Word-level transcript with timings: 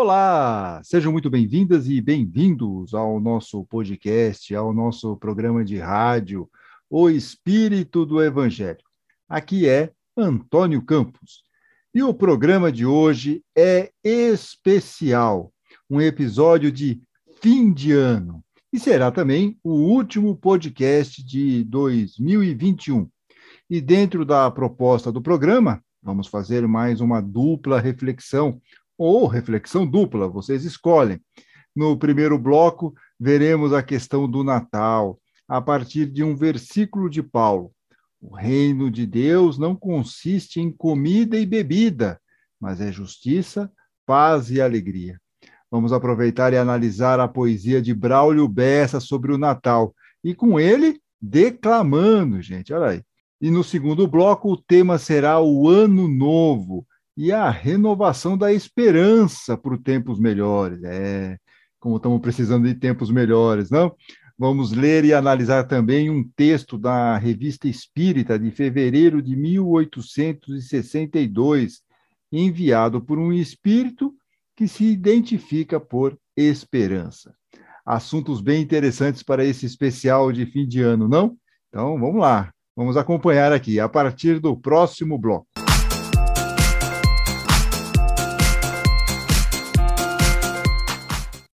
Olá, 0.00 0.80
sejam 0.84 1.10
muito 1.10 1.28
bem-vindas 1.28 1.88
e 1.88 2.00
bem-vindos 2.00 2.94
ao 2.94 3.18
nosso 3.18 3.64
podcast, 3.64 4.54
ao 4.54 4.72
nosso 4.72 5.16
programa 5.16 5.64
de 5.64 5.76
rádio, 5.76 6.48
O 6.88 7.10
Espírito 7.10 8.06
do 8.06 8.22
Evangelho. 8.22 8.78
Aqui 9.28 9.68
é 9.68 9.90
Antônio 10.16 10.80
Campos. 10.82 11.42
E 11.92 12.00
o 12.00 12.14
programa 12.14 12.70
de 12.70 12.86
hoje 12.86 13.42
é 13.56 13.90
especial, 14.04 15.52
um 15.90 16.00
episódio 16.00 16.70
de 16.70 17.02
fim 17.42 17.72
de 17.72 17.90
ano. 17.90 18.40
E 18.72 18.78
será 18.78 19.10
também 19.10 19.58
o 19.64 19.72
último 19.72 20.36
podcast 20.36 21.20
de 21.24 21.64
2021. 21.64 23.10
E 23.68 23.80
dentro 23.80 24.24
da 24.24 24.48
proposta 24.48 25.10
do 25.10 25.20
programa, 25.20 25.82
vamos 26.00 26.28
fazer 26.28 26.68
mais 26.68 27.00
uma 27.00 27.20
dupla 27.20 27.80
reflexão 27.80 28.60
ou 28.98 29.28
reflexão 29.28 29.86
dupla, 29.86 30.28
vocês 30.28 30.64
escolhem. 30.64 31.20
No 31.74 31.96
primeiro 31.96 32.36
bloco, 32.36 32.92
veremos 33.18 33.72
a 33.72 33.82
questão 33.82 34.28
do 34.28 34.42
Natal, 34.42 35.18
a 35.46 35.62
partir 35.62 36.06
de 36.06 36.24
um 36.24 36.34
versículo 36.34 37.08
de 37.08 37.22
Paulo. 37.22 37.72
O 38.20 38.34
reino 38.34 38.90
de 38.90 39.06
Deus 39.06 39.56
não 39.56 39.76
consiste 39.76 40.60
em 40.60 40.72
comida 40.72 41.38
e 41.38 41.46
bebida, 41.46 42.20
mas 42.60 42.80
é 42.80 42.90
justiça, 42.90 43.70
paz 44.04 44.50
e 44.50 44.60
alegria. 44.60 45.20
Vamos 45.70 45.92
aproveitar 45.92 46.52
e 46.52 46.56
analisar 46.56 47.20
a 47.20 47.28
poesia 47.28 47.80
de 47.80 47.94
Braulio 47.94 48.48
Bessa 48.48 48.98
sobre 48.98 49.32
o 49.32 49.38
Natal. 49.38 49.94
E 50.24 50.34
com 50.34 50.58
ele, 50.58 51.00
declamando, 51.20 52.42
gente, 52.42 52.72
olha 52.72 52.92
aí. 52.92 53.02
E 53.40 53.50
no 53.50 53.62
segundo 53.62 54.08
bloco, 54.08 54.50
o 54.50 54.56
tema 54.56 54.98
será 54.98 55.40
o 55.40 55.68
Ano 55.68 56.08
Novo, 56.08 56.84
e 57.18 57.30
a 57.32 57.50
renovação 57.50 58.38
da 58.38 58.52
esperança 58.52 59.58
para 59.58 59.76
tempos 59.76 60.20
melhores. 60.20 60.80
É, 60.84 61.36
como 61.80 61.96
estamos 61.96 62.20
precisando 62.20 62.68
de 62.68 62.76
tempos 62.76 63.10
melhores, 63.10 63.70
não? 63.70 63.92
Vamos 64.38 64.70
ler 64.70 65.04
e 65.04 65.12
analisar 65.12 65.64
também 65.64 66.08
um 66.08 66.22
texto 66.36 66.78
da 66.78 67.18
Revista 67.18 67.66
Espírita 67.66 68.38
de 68.38 68.52
fevereiro 68.52 69.20
de 69.20 69.34
1862, 69.34 71.80
enviado 72.30 73.00
por 73.00 73.18
um 73.18 73.32
espírito 73.32 74.14
que 74.54 74.68
se 74.68 74.84
identifica 74.84 75.80
por 75.80 76.16
esperança. 76.36 77.34
Assuntos 77.84 78.40
bem 78.40 78.62
interessantes 78.62 79.24
para 79.24 79.44
esse 79.44 79.66
especial 79.66 80.30
de 80.30 80.46
fim 80.46 80.68
de 80.68 80.82
ano, 80.82 81.08
não? 81.08 81.36
Então, 81.68 81.98
vamos 81.98 82.20
lá. 82.20 82.52
Vamos 82.76 82.96
acompanhar 82.96 83.52
aqui 83.52 83.80
a 83.80 83.88
partir 83.88 84.38
do 84.38 84.56
próximo 84.56 85.18
bloco. 85.18 85.48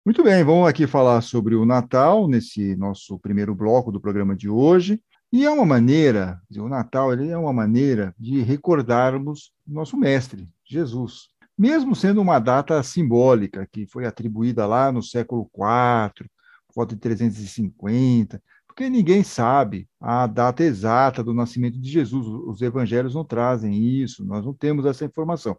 Muito 0.04 0.22
bem, 0.22 0.44
vamos 0.44 0.68
aqui 0.68 0.86
falar 0.86 1.22
sobre 1.22 1.54
o 1.54 1.64
Natal, 1.64 2.28
nesse 2.28 2.76
nosso 2.76 3.18
primeiro 3.18 3.54
bloco 3.54 3.90
do 3.90 3.98
programa 3.98 4.36
de 4.36 4.50
hoje. 4.50 5.00
E 5.32 5.46
é 5.46 5.50
uma 5.50 5.64
maneira, 5.64 6.42
o 6.58 6.68
Natal 6.68 7.10
ele 7.10 7.30
é 7.30 7.38
uma 7.38 7.54
maneira 7.54 8.14
de 8.18 8.42
recordarmos 8.42 9.50
nosso 9.66 9.96
Mestre, 9.96 10.46
Jesus. 10.62 11.28
Mesmo 11.56 11.96
sendo 11.96 12.20
uma 12.20 12.38
data 12.38 12.82
simbólica, 12.82 13.66
que 13.72 13.86
foi 13.86 14.04
atribuída 14.04 14.66
lá 14.66 14.92
no 14.92 15.02
século 15.02 15.50
IV, 15.56 16.28
volta 16.76 16.94
de 16.94 17.00
350, 17.00 18.42
porque 18.66 18.90
ninguém 18.90 19.22
sabe 19.22 19.88
a 19.98 20.26
data 20.26 20.62
exata 20.62 21.24
do 21.24 21.32
nascimento 21.32 21.80
de 21.80 21.88
Jesus. 21.88 22.26
Os 22.26 22.60
evangelhos 22.60 23.14
não 23.14 23.24
trazem 23.24 23.74
isso, 23.74 24.22
nós 24.22 24.44
não 24.44 24.52
temos 24.52 24.84
essa 24.84 25.06
informação. 25.06 25.56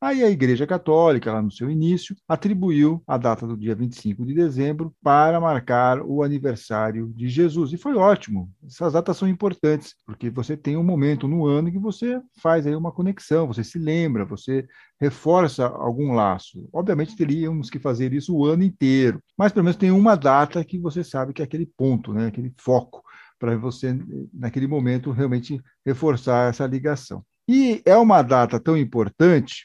Aí 0.00 0.22
a 0.22 0.30
Igreja 0.30 0.64
Católica, 0.64 1.32
lá 1.32 1.42
no 1.42 1.50
seu 1.50 1.68
início, 1.68 2.14
atribuiu 2.28 3.02
a 3.04 3.18
data 3.18 3.44
do 3.44 3.56
dia 3.56 3.74
25 3.74 4.24
de 4.24 4.32
dezembro 4.32 4.94
para 5.02 5.40
marcar 5.40 6.00
o 6.00 6.22
aniversário 6.22 7.12
de 7.16 7.28
Jesus. 7.28 7.72
E 7.72 7.76
foi 7.76 7.96
ótimo. 7.96 8.48
Essas 8.64 8.92
datas 8.92 9.16
são 9.16 9.26
importantes, 9.26 9.96
porque 10.06 10.30
você 10.30 10.56
tem 10.56 10.76
um 10.76 10.84
momento 10.84 11.26
no 11.26 11.46
ano 11.46 11.72
que 11.72 11.80
você 11.80 12.20
faz 12.40 12.64
aí 12.64 12.76
uma 12.76 12.92
conexão, 12.92 13.48
você 13.48 13.64
se 13.64 13.76
lembra, 13.76 14.24
você 14.24 14.68
reforça 15.00 15.66
algum 15.66 16.12
laço. 16.12 16.68
Obviamente 16.72 17.16
teríamos 17.16 17.68
que 17.68 17.80
fazer 17.80 18.12
isso 18.12 18.36
o 18.36 18.46
ano 18.46 18.62
inteiro, 18.62 19.20
mas 19.36 19.50
pelo 19.50 19.64
menos 19.64 19.76
tem 19.76 19.90
uma 19.90 20.14
data 20.14 20.64
que 20.64 20.78
você 20.78 21.02
sabe 21.02 21.32
que 21.32 21.42
é 21.42 21.44
aquele 21.44 21.66
ponto, 21.66 22.12
né, 22.14 22.28
aquele 22.28 22.54
foco 22.56 23.02
para 23.36 23.56
você 23.56 23.98
naquele 24.32 24.68
momento 24.68 25.10
realmente 25.10 25.60
reforçar 25.84 26.50
essa 26.50 26.64
ligação. 26.68 27.24
E 27.48 27.82
é 27.84 27.96
uma 27.96 28.22
data 28.22 28.60
tão 28.60 28.76
importante 28.76 29.64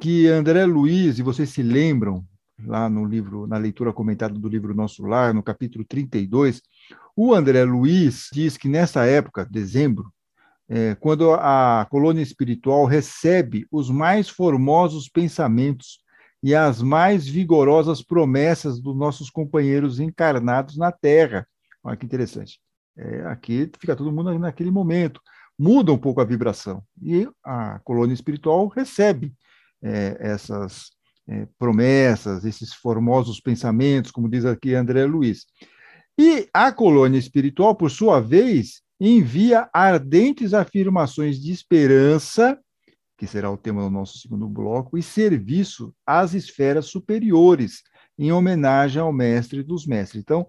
que 0.00 0.28
André 0.28 0.64
Luiz, 0.64 1.18
e 1.18 1.22
vocês 1.22 1.50
se 1.50 1.62
lembram, 1.62 2.24
lá 2.64 2.88
no 2.88 3.04
livro, 3.04 3.46
na 3.46 3.56
leitura 3.56 3.92
comentada 3.92 4.34
do 4.34 4.48
livro 4.48 4.74
Nosso 4.74 5.04
Lar, 5.04 5.34
no 5.34 5.42
capítulo 5.42 5.84
32, 5.84 6.62
o 7.16 7.34
André 7.34 7.64
Luiz 7.64 8.28
diz 8.32 8.56
que 8.56 8.68
nessa 8.68 9.04
época, 9.04 9.44
dezembro, 9.44 10.12
é, 10.68 10.94
quando 10.94 11.32
a 11.32 11.86
colônia 11.90 12.22
espiritual 12.22 12.84
recebe 12.84 13.66
os 13.72 13.90
mais 13.90 14.28
formosos 14.28 15.08
pensamentos 15.08 16.00
e 16.42 16.54
as 16.54 16.80
mais 16.82 17.26
vigorosas 17.26 18.02
promessas 18.02 18.80
dos 18.80 18.96
nossos 18.96 19.30
companheiros 19.30 19.98
encarnados 19.98 20.76
na 20.76 20.92
Terra. 20.92 21.46
Olha 21.82 21.96
que 21.96 22.06
interessante. 22.06 22.60
É, 22.96 23.22
aqui 23.26 23.70
fica 23.80 23.96
todo 23.96 24.12
mundo 24.12 24.38
naquele 24.38 24.70
momento. 24.70 25.20
Muda 25.58 25.92
um 25.92 25.98
pouco 25.98 26.20
a 26.20 26.24
vibração. 26.24 26.82
E 27.02 27.28
a 27.42 27.80
colônia 27.80 28.14
espiritual 28.14 28.68
recebe 28.68 29.34
é, 29.82 30.16
essas 30.20 30.90
é, 31.28 31.46
promessas, 31.58 32.44
esses 32.44 32.72
formosos 32.74 33.40
pensamentos, 33.40 34.10
como 34.10 34.28
diz 34.28 34.44
aqui 34.44 34.74
André 34.74 35.04
Luiz. 35.04 35.46
E 36.18 36.48
a 36.52 36.72
colônia 36.72 37.18
espiritual, 37.18 37.76
por 37.76 37.90
sua 37.90 38.20
vez, 38.20 38.82
envia 39.00 39.68
ardentes 39.72 40.52
afirmações 40.52 41.40
de 41.40 41.52
esperança, 41.52 42.58
que 43.16 43.26
será 43.26 43.50
o 43.50 43.56
tema 43.56 43.82
do 43.82 43.90
nosso 43.90 44.18
segundo 44.18 44.48
bloco, 44.48 44.98
e 44.98 45.02
serviço 45.02 45.94
às 46.06 46.34
esferas 46.34 46.86
superiores, 46.86 47.82
em 48.18 48.32
homenagem 48.32 49.00
ao 49.00 49.12
mestre 49.12 49.62
dos 49.62 49.86
mestres. 49.86 50.20
Então, 50.20 50.46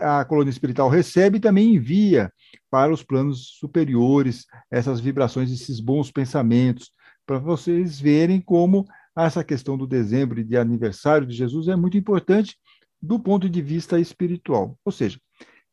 a 0.00 0.24
colônia 0.24 0.50
espiritual 0.50 0.88
recebe 0.88 1.36
e 1.36 1.40
também 1.40 1.74
envia 1.74 2.32
para 2.70 2.92
os 2.92 3.02
planos 3.02 3.56
superiores 3.58 4.46
essas 4.70 5.00
vibrações, 5.00 5.52
esses 5.52 5.80
bons 5.80 6.10
pensamentos, 6.10 6.90
para 7.26 7.38
vocês 7.38 7.98
verem 8.00 8.40
como 8.40 8.86
essa 9.16 9.44
questão 9.44 9.76
do 9.78 9.86
dezembro 9.86 10.40
e 10.40 10.44
de 10.44 10.56
aniversário 10.56 11.26
de 11.26 11.34
Jesus 11.34 11.68
é 11.68 11.76
muito 11.76 11.96
importante 11.96 12.58
do 13.00 13.18
ponto 13.18 13.48
de 13.48 13.62
vista 13.62 13.98
espiritual. 14.00 14.78
Ou 14.84 14.90
seja, 14.90 15.20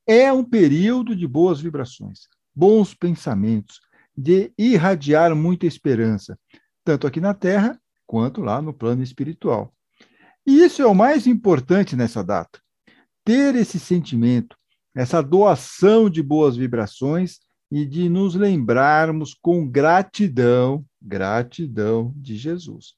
é 0.05 0.31
um 0.31 0.43
período 0.43 1.15
de 1.15 1.27
boas 1.27 1.59
vibrações, 1.59 2.27
bons 2.53 2.93
pensamentos, 2.93 3.79
de 4.15 4.51
irradiar 4.57 5.35
muita 5.35 5.65
esperança, 5.65 6.37
tanto 6.83 7.07
aqui 7.07 7.19
na 7.19 7.33
Terra 7.33 7.79
quanto 8.05 8.41
lá 8.41 8.61
no 8.61 8.73
plano 8.73 9.01
espiritual. 9.01 9.73
E 10.45 10.63
isso 10.63 10.81
é 10.81 10.85
o 10.85 10.95
mais 10.95 11.27
importante 11.27 11.95
nessa 11.95 12.23
data. 12.23 12.59
Ter 13.23 13.55
esse 13.55 13.79
sentimento, 13.79 14.57
essa 14.93 15.21
doação 15.21 16.09
de 16.09 16.21
boas 16.21 16.57
vibrações 16.57 17.39
e 17.71 17.85
de 17.85 18.09
nos 18.09 18.35
lembrarmos 18.35 19.33
com 19.33 19.67
gratidão, 19.67 20.83
gratidão 21.01 22.13
de 22.15 22.35
Jesus. 22.35 22.93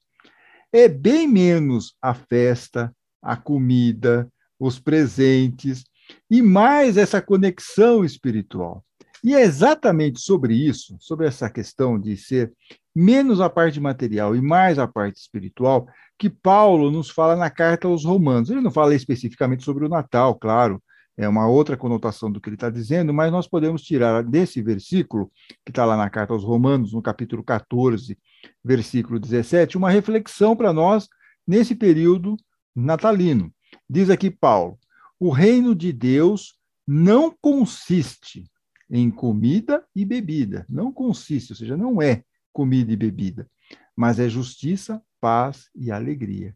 É 0.72 0.88
bem 0.88 1.28
menos 1.28 1.94
a 2.02 2.14
festa, 2.14 2.94
a 3.22 3.36
comida, 3.36 4.28
os 4.58 4.78
presentes 4.78 5.84
e 6.30 6.42
mais 6.42 6.96
essa 6.96 7.22
conexão 7.22 8.04
espiritual. 8.04 8.84
E 9.22 9.34
é 9.34 9.40
exatamente 9.40 10.20
sobre 10.20 10.54
isso, 10.54 10.96
sobre 11.00 11.26
essa 11.26 11.48
questão 11.48 11.98
de 11.98 12.16
ser 12.16 12.52
menos 12.94 13.40
a 13.40 13.48
parte 13.48 13.80
material 13.80 14.36
e 14.36 14.40
mais 14.40 14.78
a 14.78 14.86
parte 14.86 15.16
espiritual, 15.16 15.86
que 16.18 16.28
Paulo 16.28 16.90
nos 16.90 17.08
fala 17.08 17.34
na 17.34 17.50
carta 17.50 17.88
aos 17.88 18.04
Romanos. 18.04 18.50
Ele 18.50 18.60
não 18.60 18.70
fala 18.70 18.94
especificamente 18.94 19.64
sobre 19.64 19.84
o 19.84 19.88
Natal, 19.88 20.34
claro, 20.34 20.82
é 21.16 21.28
uma 21.28 21.46
outra 21.46 21.76
conotação 21.76 22.30
do 22.30 22.40
que 22.40 22.48
ele 22.48 22.56
está 22.56 22.68
dizendo, 22.68 23.14
mas 23.14 23.30
nós 23.30 23.46
podemos 23.46 23.82
tirar 23.82 24.22
desse 24.22 24.60
versículo, 24.60 25.30
que 25.64 25.70
está 25.70 25.84
lá 25.84 25.96
na 25.96 26.10
carta 26.10 26.32
aos 26.32 26.42
Romanos, 26.42 26.92
no 26.92 27.00
capítulo 27.00 27.42
14, 27.42 28.18
versículo 28.64 29.20
17, 29.20 29.76
uma 29.76 29.90
reflexão 29.90 30.56
para 30.56 30.72
nós 30.72 31.08
nesse 31.46 31.74
período 31.74 32.36
natalino. 32.74 33.52
Diz 33.88 34.10
aqui 34.10 34.30
Paulo: 34.30 34.78
o 35.18 35.30
reino 35.30 35.74
de 35.74 35.92
Deus 35.92 36.58
não 36.86 37.34
consiste 37.40 38.44
em 38.90 39.10
comida 39.10 39.84
e 39.94 40.04
bebida, 40.04 40.66
não 40.68 40.92
consiste, 40.92 41.52
ou 41.52 41.56
seja, 41.56 41.76
não 41.76 42.02
é 42.02 42.22
comida 42.52 42.92
e 42.92 42.96
bebida, 42.96 43.48
mas 43.96 44.18
é 44.18 44.28
justiça, 44.28 45.00
paz 45.20 45.68
e 45.74 45.90
alegria. 45.90 46.54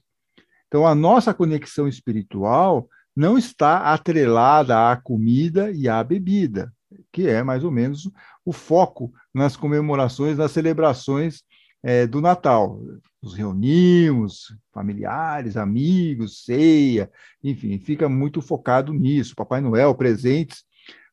Então, 0.66 0.87
a 0.87 0.94
nossa 0.94 1.32
conexão 1.32 1.88
espiritual 1.88 2.88
não 3.19 3.37
está 3.37 3.93
atrelada 3.93 4.93
à 4.93 4.97
comida 4.97 5.73
e 5.73 5.88
à 5.88 6.05
bebida, 6.05 6.73
que 7.11 7.26
é 7.26 7.43
mais 7.43 7.65
ou 7.65 7.70
menos 7.73 8.09
o 8.44 8.53
foco 8.53 9.12
nas 9.35 9.56
comemorações, 9.56 10.38
nas 10.38 10.53
celebrações 10.53 11.43
é, 11.82 12.06
do 12.06 12.20
Natal. 12.20 12.81
Nos 13.20 13.35
reunimos, 13.35 14.56
familiares, 14.73 15.56
amigos, 15.56 16.44
ceia, 16.44 17.11
enfim, 17.43 17.76
fica 17.81 18.09
muito 18.09 18.41
focado 18.41 18.93
nisso. 18.93 19.35
Papai 19.35 19.61
Noel, 19.61 19.97
presentes, 19.97 20.62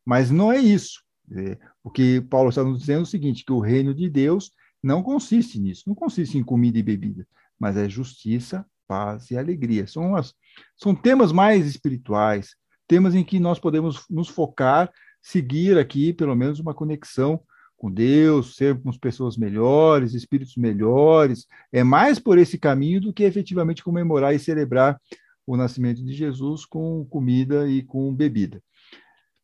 mas 0.06 0.30
não 0.30 0.52
é 0.52 0.60
isso. 0.60 1.02
É, 1.32 1.58
o 1.84 1.90
que 1.90 2.22
Paulo 2.22 2.50
está 2.50 2.64
nos 2.64 2.82
dizendo 2.82 3.00
é 3.00 3.02
o 3.02 3.08
seguinte: 3.08 3.44
que 3.44 3.52
o 3.52 3.60
reino 3.60 3.96
de 3.96 4.08
Deus 4.08 4.52
não 4.82 5.02
consiste 5.02 5.60
nisso, 5.60 5.86
não 5.88 5.96
consiste 5.96 6.38
em 6.38 6.44
comida 6.44 6.78
e 6.78 6.84
bebida, 6.84 7.28
mas 7.60 7.76
é 7.76 7.90
justiça, 7.90 8.64
paz 8.88 9.32
e 9.32 9.38
alegria. 9.38 9.88
São, 9.88 10.16
as, 10.16 10.34
são 10.78 10.96
temas 10.96 11.32
mais 11.32 11.66
espirituais, 11.66 12.56
temas 12.88 13.16
em 13.16 13.24
que 13.24 13.40
nós 13.40 13.60
podemos 13.60 14.06
nos 14.10 14.30
focar, 14.30 14.92
seguir 15.22 15.78
aqui 15.78 16.14
pelo 16.14 16.36
menos 16.36 16.60
uma 16.60 16.74
conexão 16.74 17.42
com 17.78 17.92
Deus, 17.92 18.56
sermos 18.56 18.98
pessoas 18.98 19.38
melhores, 19.38 20.14
espíritos 20.14 20.56
melhores. 20.56 21.46
É 21.72 21.84
mais 21.84 22.20
por 22.20 22.38
esse 22.38 22.58
caminho 22.58 23.02
do 23.02 23.14
que 23.14 23.24
efetivamente 23.24 23.84
comemorar 23.84 24.34
e 24.34 24.40
celebrar 24.40 25.00
o 25.46 25.56
nascimento 25.56 26.04
de 26.04 26.14
Jesus 26.14 26.66
com 26.66 27.06
comida 27.06 27.68
e 27.70 27.84
com 27.84 28.14
bebida. 28.14 28.62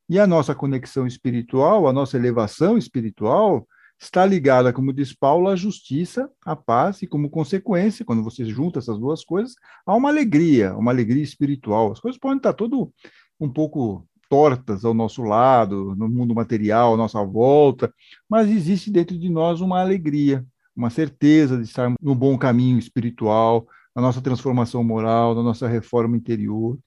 E 0.09 0.19
a 0.19 0.27
nossa 0.27 0.55
conexão 0.55 1.05
espiritual, 1.05 1.87
a 1.87 1.93
nossa 1.93 2.17
elevação 2.17 2.77
espiritual, 2.77 3.67
está 4.01 4.25
ligada, 4.25 4.73
como 4.73 4.91
diz 4.91 5.13
Paulo, 5.13 5.47
à 5.47 5.55
justiça, 5.55 6.29
à 6.43 6.55
paz 6.55 7.03
e, 7.03 7.07
como 7.07 7.29
consequência, 7.29 8.03
quando 8.03 8.23
você 8.23 8.43
junta 8.45 8.79
essas 8.79 8.97
duas 8.97 9.23
coisas, 9.23 9.53
a 9.85 9.95
uma 9.95 10.09
alegria, 10.09 10.75
uma 10.75 10.91
alegria 10.91 11.21
espiritual. 11.21 11.91
As 11.91 11.99
coisas 11.99 12.19
podem 12.19 12.37
estar 12.37 12.53
tudo 12.53 12.91
um 13.39 13.47
pouco 13.47 14.07
tortas 14.27 14.83
ao 14.83 14.93
nosso 14.93 15.21
lado, 15.21 15.95
no 15.95 16.09
mundo 16.09 16.33
material, 16.33 16.95
à 16.95 16.97
nossa 16.97 17.23
volta, 17.23 17.93
mas 18.27 18.49
existe 18.49 18.89
dentro 18.89 19.19
de 19.19 19.29
nós 19.29 19.61
uma 19.61 19.79
alegria, 19.79 20.43
uma 20.75 20.89
certeza 20.89 21.57
de 21.57 21.63
estar 21.63 21.93
no 22.01 22.15
bom 22.15 22.37
caminho 22.37 22.79
espiritual, 22.79 23.67
na 23.95 24.01
nossa 24.01 24.21
transformação 24.21 24.83
moral, 24.83 25.35
na 25.35 25.43
nossa 25.43 25.67
reforma 25.67 26.17
interior. 26.17 26.79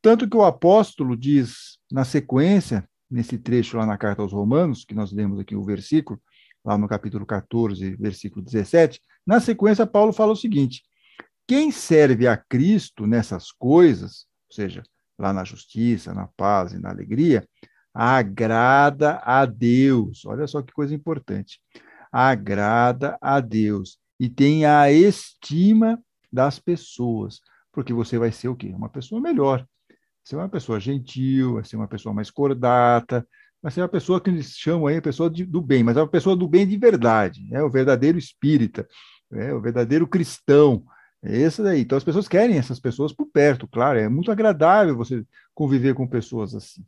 Tanto 0.00 0.28
que 0.28 0.36
o 0.36 0.44
apóstolo 0.44 1.16
diz 1.16 1.78
na 1.90 2.04
sequência, 2.04 2.88
nesse 3.08 3.38
trecho 3.38 3.76
lá 3.76 3.86
na 3.86 3.98
carta 3.98 4.22
aos 4.22 4.32
Romanos, 4.32 4.84
que 4.84 4.94
nós 4.94 5.12
lemos 5.12 5.38
aqui 5.38 5.54
o 5.54 5.62
versículo, 5.62 6.18
lá 6.64 6.78
no 6.78 6.88
capítulo 6.88 7.26
14, 7.26 7.96
versículo 7.96 8.44
17, 8.44 9.00
na 9.26 9.40
sequência, 9.40 9.86
Paulo 9.86 10.12
fala 10.12 10.32
o 10.32 10.36
seguinte: 10.36 10.82
quem 11.46 11.70
serve 11.70 12.26
a 12.26 12.36
Cristo 12.36 13.06
nessas 13.06 13.50
coisas, 13.50 14.26
ou 14.48 14.54
seja, 14.54 14.82
lá 15.18 15.32
na 15.32 15.44
justiça, 15.44 16.14
na 16.14 16.28
paz 16.36 16.72
e 16.72 16.78
na 16.78 16.90
alegria, 16.90 17.46
agrada 17.92 19.20
a 19.24 19.44
Deus. 19.44 20.24
Olha 20.24 20.46
só 20.46 20.62
que 20.62 20.72
coisa 20.72 20.94
importante. 20.94 21.60
Agrada 22.10 23.16
a 23.20 23.40
Deus 23.40 23.98
e 24.18 24.28
tem 24.28 24.64
a 24.64 24.90
estima 24.90 26.00
das 26.32 26.58
pessoas, 26.58 27.40
porque 27.72 27.92
você 27.92 28.18
vai 28.18 28.32
ser 28.32 28.48
o 28.48 28.56
quê? 28.56 28.68
Uma 28.68 28.88
pessoa 28.88 29.20
melhor. 29.20 29.66
Você 30.22 30.34
é 30.34 30.38
uma 30.38 30.48
pessoa 30.48 30.78
gentil, 30.78 31.54
vai 31.54 31.64
ser 31.64 31.76
uma 31.76 31.88
pessoa 31.88 32.14
mais 32.14 32.30
cordata, 32.30 33.26
vai 33.62 33.70
ser 33.70 33.80
uma 33.80 33.88
pessoa 33.88 34.20
que 34.20 34.28
eles 34.28 34.56
chamam 34.56 34.88
aí 34.88 34.96
a 34.96 35.02
pessoa 35.02 35.30
de, 35.30 35.44
do 35.44 35.62
bem, 35.62 35.84
mas 35.84 35.96
é 35.96 36.00
uma 36.00 36.08
pessoa 36.08 36.34
do 36.34 36.48
bem 36.48 36.66
de 36.66 36.76
verdade, 36.76 37.46
é 37.52 37.62
o 37.62 37.70
verdadeiro 37.70 38.18
espírita, 38.18 38.88
é 39.32 39.54
o 39.54 39.60
verdadeiro 39.60 40.06
cristão, 40.06 40.84
é 41.22 41.38
esse 41.38 41.62
daí. 41.62 41.82
Então 41.82 41.96
as 41.96 42.04
pessoas 42.04 42.26
querem 42.26 42.58
essas 42.58 42.80
pessoas 42.80 43.12
por 43.12 43.26
perto, 43.26 43.68
claro, 43.68 43.98
é 43.98 44.08
muito 44.08 44.32
agradável 44.32 44.96
você 44.96 45.24
conviver 45.54 45.94
com 45.94 46.06
pessoas 46.06 46.54
assim. 46.54 46.84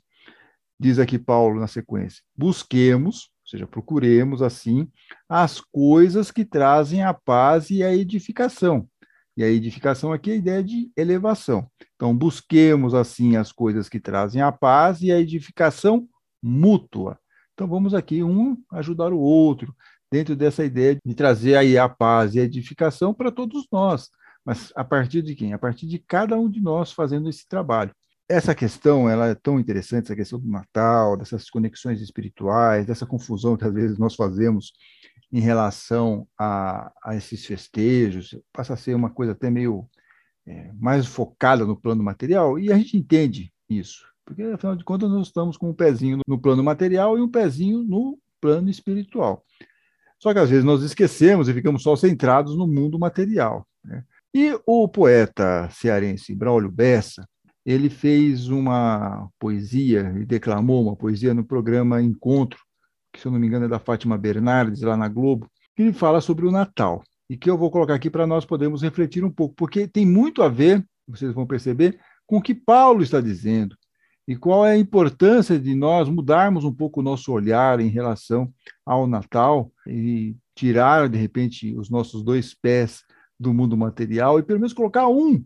Diz 0.78 0.98
aqui 0.98 1.18
Paulo 1.18 1.60
na 1.60 1.68
sequência: 1.68 2.22
busquemos, 2.36 3.30
ou 3.44 3.48
seja, 3.48 3.66
procuremos 3.66 4.42
assim 4.42 4.88
as 5.28 5.60
coisas 5.60 6.32
que 6.32 6.44
trazem 6.44 7.04
a 7.04 7.14
paz 7.14 7.70
e 7.70 7.84
a 7.84 7.94
edificação. 7.94 8.88
E 9.36 9.42
a 9.42 9.48
edificação 9.48 10.12
aqui 10.12 10.30
é 10.30 10.34
a 10.34 10.36
ideia 10.36 10.62
de 10.62 10.90
elevação. 10.96 11.68
Então, 11.96 12.16
busquemos 12.16 12.94
assim 12.94 13.36
as 13.36 13.50
coisas 13.50 13.88
que 13.88 13.98
trazem 13.98 14.40
a 14.40 14.52
paz 14.52 15.02
e 15.02 15.10
a 15.10 15.18
edificação 15.18 16.08
mútua. 16.44 17.18
Então, 17.54 17.66
vamos 17.66 17.94
aqui 17.94 18.22
um 18.22 18.56
ajudar 18.72 19.12
o 19.12 19.18
outro, 19.18 19.74
dentro 20.10 20.36
dessa 20.36 20.64
ideia 20.64 20.98
de 21.04 21.14
trazer 21.14 21.56
aí 21.56 21.78
a 21.78 21.88
paz 21.88 22.34
e 22.34 22.40
a 22.40 22.44
edificação 22.44 23.14
para 23.14 23.32
todos 23.32 23.66
nós. 23.72 24.10
Mas 24.44 24.72
a 24.76 24.84
partir 24.84 25.22
de 25.22 25.34
quem? 25.34 25.52
A 25.52 25.58
partir 25.58 25.86
de 25.86 25.98
cada 25.98 26.36
um 26.38 26.50
de 26.50 26.60
nós 26.60 26.92
fazendo 26.92 27.28
esse 27.28 27.48
trabalho. 27.48 27.92
Essa 28.28 28.54
questão 28.54 29.08
ela 29.08 29.28
é 29.28 29.34
tão 29.34 29.60
interessante, 29.60 30.04
essa 30.04 30.16
questão 30.16 30.38
do 30.38 30.48
Natal, 30.48 31.16
dessas 31.16 31.50
conexões 31.50 32.00
espirituais, 32.00 32.86
dessa 32.86 33.06
confusão 33.06 33.56
que 33.56 33.64
às 33.64 33.72
vezes 33.72 33.98
nós 33.98 34.14
fazemos 34.14 34.72
em 35.30 35.40
relação 35.40 36.26
a, 36.38 36.92
a 37.02 37.16
esses 37.16 37.44
festejos, 37.44 38.38
passa 38.52 38.74
a 38.74 38.76
ser 38.76 38.94
uma 38.94 39.10
coisa 39.10 39.32
até 39.32 39.50
meio 39.50 39.86
é, 40.46 40.72
mais 40.74 41.06
focada 41.06 41.64
no 41.66 41.76
plano 41.76 42.02
material, 42.02 42.58
e 42.58 42.72
a 42.72 42.76
gente 42.76 42.96
entende 42.96 43.52
isso, 43.68 44.06
porque 44.24 44.42
afinal 44.42 44.76
de 44.76 44.84
contas 44.84 45.10
nós 45.10 45.26
estamos 45.26 45.56
com 45.56 45.70
um 45.70 45.74
pezinho 45.74 46.18
no 46.26 46.40
plano 46.40 46.62
material 46.62 47.18
e 47.18 47.20
um 47.20 47.28
pezinho 47.28 47.82
no 47.82 48.18
plano 48.40 48.68
espiritual. 48.68 49.44
Só 50.18 50.32
que 50.32 50.38
às 50.38 50.48
vezes 50.48 50.64
nós 50.64 50.82
esquecemos 50.82 51.48
e 51.48 51.54
ficamos 51.54 51.82
só 51.82 51.94
centrados 51.96 52.56
no 52.56 52.66
mundo 52.66 52.98
material. 52.98 53.66
Né? 53.84 54.02
E 54.34 54.58
o 54.66 54.88
poeta 54.88 55.68
cearense 55.70 56.34
Braulio 56.34 56.70
Bessa, 56.70 57.28
ele 57.64 57.88
fez 57.88 58.48
uma 58.48 59.28
poesia 59.38 60.14
e 60.18 60.24
declamou 60.24 60.82
uma 60.82 60.96
poesia 60.96 61.32
no 61.32 61.44
programa 61.44 62.02
Encontro, 62.02 62.58
que 63.12 63.20
se 63.20 63.26
eu 63.26 63.32
não 63.32 63.38
me 63.38 63.46
engano 63.46 63.66
é 63.66 63.68
da 63.68 63.78
Fátima 63.78 64.18
Bernardes, 64.18 64.82
lá 64.82 64.96
na 64.96 65.08
Globo, 65.08 65.48
que 65.76 65.82
ele 65.82 65.92
fala 65.92 66.20
sobre 66.20 66.46
o 66.46 66.50
Natal. 66.50 67.02
E 67.28 67.36
que 67.36 67.48
eu 67.48 67.56
vou 67.56 67.70
colocar 67.70 67.94
aqui 67.94 68.10
para 68.10 68.26
nós 68.26 68.44
podermos 68.44 68.82
refletir 68.82 69.24
um 69.24 69.30
pouco, 69.30 69.54
porque 69.54 69.88
tem 69.88 70.04
muito 70.04 70.42
a 70.42 70.48
ver, 70.48 70.84
vocês 71.06 71.32
vão 71.32 71.46
perceber, 71.46 71.98
com 72.26 72.38
o 72.38 72.42
que 72.42 72.54
Paulo 72.54 73.02
está 73.02 73.20
dizendo. 73.20 73.76
E 74.26 74.34
qual 74.36 74.66
é 74.66 74.72
a 74.72 74.78
importância 74.78 75.58
de 75.58 75.74
nós 75.74 76.08
mudarmos 76.08 76.64
um 76.64 76.72
pouco 76.72 77.00
o 77.00 77.02
nosso 77.02 77.30
olhar 77.32 77.78
em 77.78 77.88
relação 77.88 78.50
ao 78.84 79.06
Natal 79.06 79.70
e 79.86 80.34
tirar, 80.54 81.08
de 81.08 81.18
repente, 81.18 81.76
os 81.76 81.90
nossos 81.90 82.22
dois 82.22 82.54
pés 82.54 83.02
do 83.38 83.52
mundo 83.52 83.76
material 83.76 84.38
e 84.38 84.42
pelo 84.42 84.60
menos 84.60 84.72
colocar 84.72 85.08
um 85.08 85.44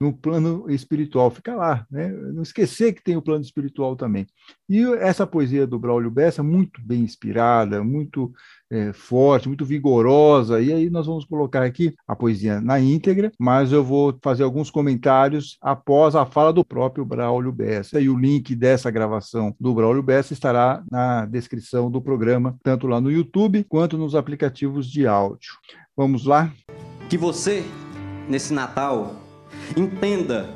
no 0.00 0.14
plano 0.14 0.64
espiritual, 0.70 1.30
fica 1.30 1.54
lá, 1.54 1.86
né? 1.90 2.08
Não 2.08 2.42
esquecer 2.42 2.94
que 2.94 3.02
tem 3.02 3.16
o 3.16 3.22
plano 3.22 3.42
espiritual 3.42 3.94
também. 3.94 4.26
E 4.66 4.82
essa 4.94 5.26
poesia 5.26 5.66
do 5.66 5.78
Braulio 5.78 6.10
Bessa, 6.10 6.42
muito 6.42 6.80
bem 6.82 7.02
inspirada, 7.02 7.84
muito 7.84 8.32
é, 8.70 8.94
forte, 8.94 9.46
muito 9.46 9.64
vigorosa, 9.64 10.60
e 10.60 10.72
aí 10.72 10.88
nós 10.88 11.06
vamos 11.06 11.26
colocar 11.26 11.62
aqui 11.62 11.94
a 12.08 12.16
poesia 12.16 12.62
na 12.62 12.80
íntegra, 12.80 13.30
mas 13.38 13.72
eu 13.72 13.84
vou 13.84 14.18
fazer 14.22 14.42
alguns 14.42 14.70
comentários 14.70 15.58
após 15.60 16.16
a 16.16 16.24
fala 16.24 16.50
do 16.50 16.64
próprio 16.64 17.04
Braulio 17.04 17.52
Bessa. 17.52 18.00
E 18.00 18.08
o 18.08 18.18
link 18.18 18.54
dessa 18.54 18.90
gravação 18.90 19.54
do 19.60 19.74
Braulio 19.74 20.02
Bessa 20.02 20.32
estará 20.32 20.82
na 20.90 21.26
descrição 21.26 21.90
do 21.90 22.00
programa, 22.00 22.56
tanto 22.62 22.86
lá 22.86 23.02
no 23.02 23.10
YouTube 23.10 23.64
quanto 23.68 23.98
nos 23.98 24.14
aplicativos 24.14 24.90
de 24.90 25.06
áudio. 25.06 25.52
Vamos 25.94 26.24
lá? 26.24 26.50
Que 27.10 27.18
você, 27.18 27.64
nesse 28.28 28.54
Natal, 28.54 29.19
entenda 29.76 30.50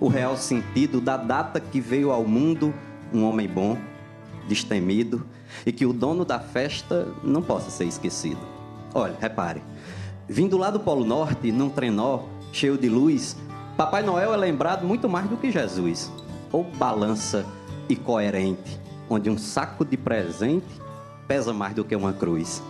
o 0.00 0.08
real 0.08 0.36
sentido 0.36 1.00
da 1.00 1.16
data 1.16 1.60
que 1.60 1.80
veio 1.80 2.10
ao 2.10 2.24
mundo 2.24 2.74
um 3.12 3.24
homem 3.24 3.48
bom, 3.48 3.78
destemido, 4.48 5.24
e 5.64 5.72
que 5.72 5.86
o 5.86 5.92
dono 5.92 6.24
da 6.24 6.38
festa 6.38 7.08
não 7.22 7.40
possa 7.40 7.70
ser 7.70 7.84
esquecido. 7.84 8.40
Olha, 8.92 9.16
repare, 9.20 9.62
vindo 10.28 10.56
lá 10.56 10.70
do 10.70 10.80
Polo 10.80 11.04
Norte, 11.04 11.50
num 11.52 11.68
trenó 11.68 12.24
cheio 12.52 12.76
de 12.76 12.88
luz, 12.88 13.36
Papai 13.76 14.02
Noel 14.02 14.32
é 14.32 14.36
lembrado 14.36 14.86
muito 14.86 15.08
mais 15.08 15.28
do 15.28 15.36
que 15.36 15.50
Jesus, 15.50 16.10
ou 16.50 16.64
balança 16.64 17.44
e 17.88 17.94
coerente, 17.94 18.80
onde 19.08 19.30
um 19.30 19.38
saco 19.38 19.84
de 19.84 19.96
presente 19.96 20.66
pesa 21.28 21.52
mais 21.52 21.74
do 21.74 21.84
que 21.84 21.94
uma 21.94 22.12
cruz. 22.12 22.62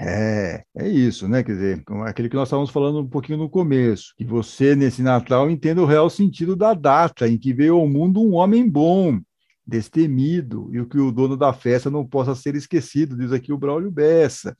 É, 0.00 0.62
é 0.76 0.88
isso, 0.88 1.26
né? 1.26 1.42
Quer 1.42 1.52
dizer, 1.52 1.82
aquele 2.06 2.28
que 2.28 2.36
nós 2.36 2.46
estávamos 2.46 2.70
falando 2.70 3.00
um 3.00 3.08
pouquinho 3.08 3.38
no 3.38 3.50
começo, 3.50 4.14
que 4.16 4.24
você, 4.24 4.76
nesse 4.76 5.02
Natal, 5.02 5.50
entenda 5.50 5.82
o 5.82 5.86
real 5.86 6.08
sentido 6.08 6.54
da 6.54 6.72
data 6.72 7.26
em 7.28 7.36
que 7.36 7.52
veio 7.52 7.74
ao 7.74 7.88
mundo 7.88 8.22
um 8.22 8.34
homem 8.34 8.68
bom, 8.68 9.18
destemido, 9.66 10.70
e 10.72 10.80
o 10.80 10.86
que 10.86 10.98
o 10.98 11.10
dono 11.10 11.36
da 11.36 11.52
festa 11.52 11.90
não 11.90 12.06
possa 12.06 12.34
ser 12.36 12.54
esquecido, 12.54 13.16
diz 13.16 13.32
aqui 13.32 13.52
o 13.52 13.58
Braulio 13.58 13.90
Bessa. 13.90 14.56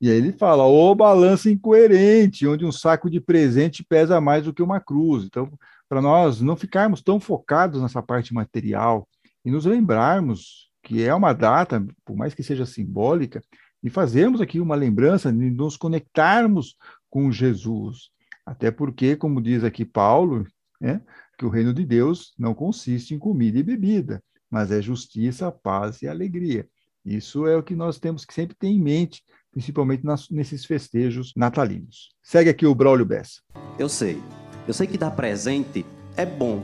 E 0.00 0.10
aí 0.10 0.16
ele 0.16 0.32
fala, 0.32 0.64
ô 0.64 0.94
balança 0.94 1.50
incoerente, 1.50 2.46
onde 2.46 2.64
um 2.64 2.72
saco 2.72 3.10
de 3.10 3.20
presente 3.20 3.84
pesa 3.84 4.20
mais 4.20 4.44
do 4.44 4.52
que 4.52 4.62
uma 4.62 4.80
cruz. 4.80 5.24
Então, 5.24 5.52
para 5.88 6.00
nós 6.00 6.40
não 6.40 6.56
ficarmos 6.56 7.02
tão 7.02 7.20
focados 7.20 7.82
nessa 7.82 8.02
parte 8.02 8.32
material 8.32 9.06
e 9.44 9.50
nos 9.50 9.66
lembrarmos 9.66 10.70
que 10.82 11.02
é 11.02 11.14
uma 11.14 11.32
data, 11.32 11.84
por 12.04 12.16
mais 12.16 12.34
que 12.34 12.42
seja 12.42 12.66
simbólica, 12.66 13.42
e 13.84 13.90
fazermos 13.90 14.40
aqui 14.40 14.58
uma 14.58 14.74
lembrança 14.74 15.32
de 15.32 15.50
nos 15.50 15.76
conectarmos 15.76 16.76
com 17.08 17.30
Jesus. 17.30 18.08
Até 18.44 18.70
porque, 18.70 19.14
como 19.14 19.40
diz 19.40 19.62
aqui 19.62 19.84
Paulo, 19.84 20.44
né, 20.80 21.00
que 21.38 21.44
o 21.44 21.50
reino 21.50 21.72
de 21.72 21.84
Deus 21.84 22.32
não 22.38 22.54
consiste 22.54 23.14
em 23.14 23.18
comida 23.18 23.58
e 23.58 23.62
bebida, 23.62 24.20
mas 24.50 24.72
é 24.72 24.82
justiça, 24.82 25.52
paz 25.52 26.02
e 26.02 26.08
alegria. 26.08 26.66
Isso 27.04 27.46
é 27.46 27.56
o 27.56 27.62
que 27.62 27.76
nós 27.76 27.98
temos 27.98 28.24
que 28.24 28.34
sempre 28.34 28.56
ter 28.56 28.68
em 28.68 28.80
mente 28.80 29.22
principalmente 29.54 30.04
nas, 30.04 30.28
nesses 30.28 30.64
festejos 30.64 31.32
natalinos. 31.36 32.10
Segue 32.20 32.50
aqui 32.50 32.66
o 32.66 32.74
Braulio 32.74 33.06
Bessa. 33.06 33.40
Eu 33.78 33.88
sei. 33.88 34.20
Eu 34.66 34.74
sei 34.74 34.88
que 34.88 34.98
dar 34.98 35.12
presente 35.12 35.86
é 36.16 36.26
bom, 36.26 36.60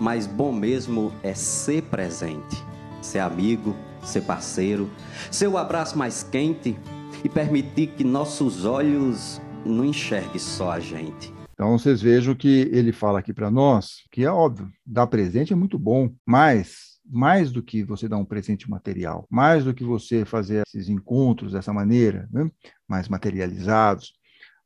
mas 0.00 0.26
bom 0.26 0.52
mesmo 0.52 1.12
é 1.22 1.34
ser 1.34 1.82
presente, 1.84 2.56
ser 3.00 3.20
amigo, 3.20 3.76
ser 4.02 4.22
parceiro, 4.22 4.90
ser 5.30 5.46
o 5.46 5.56
abraço 5.56 5.96
mais 5.96 6.22
quente 6.22 6.76
e 7.24 7.28
permitir 7.28 7.88
que 7.88 8.04
nossos 8.04 8.64
olhos 8.64 9.40
não 9.64 9.84
enxerguem 9.84 10.38
só 10.38 10.72
a 10.72 10.80
gente. 10.80 11.32
Então 11.54 11.78
vocês 11.78 12.02
vejam 12.02 12.34
que 12.34 12.68
ele 12.72 12.92
fala 12.92 13.20
aqui 13.20 13.32
para 13.32 13.50
nós 13.50 14.02
que 14.10 14.24
é 14.24 14.30
óbvio, 14.30 14.70
dar 14.84 15.06
presente 15.06 15.52
é 15.52 15.56
muito 15.56 15.78
bom, 15.78 16.12
mas 16.26 16.92
mais 17.04 17.52
do 17.52 17.62
que 17.62 17.82
você 17.82 18.08
dar 18.08 18.16
um 18.16 18.24
presente 18.24 18.70
material, 18.70 19.26
mais 19.30 19.64
do 19.64 19.74
que 19.74 19.84
você 19.84 20.24
fazer 20.24 20.62
esses 20.66 20.88
encontros 20.88 21.52
dessa 21.52 21.72
maneira, 21.72 22.28
né? 22.32 22.50
mais 22.88 23.08
materializados, 23.08 24.12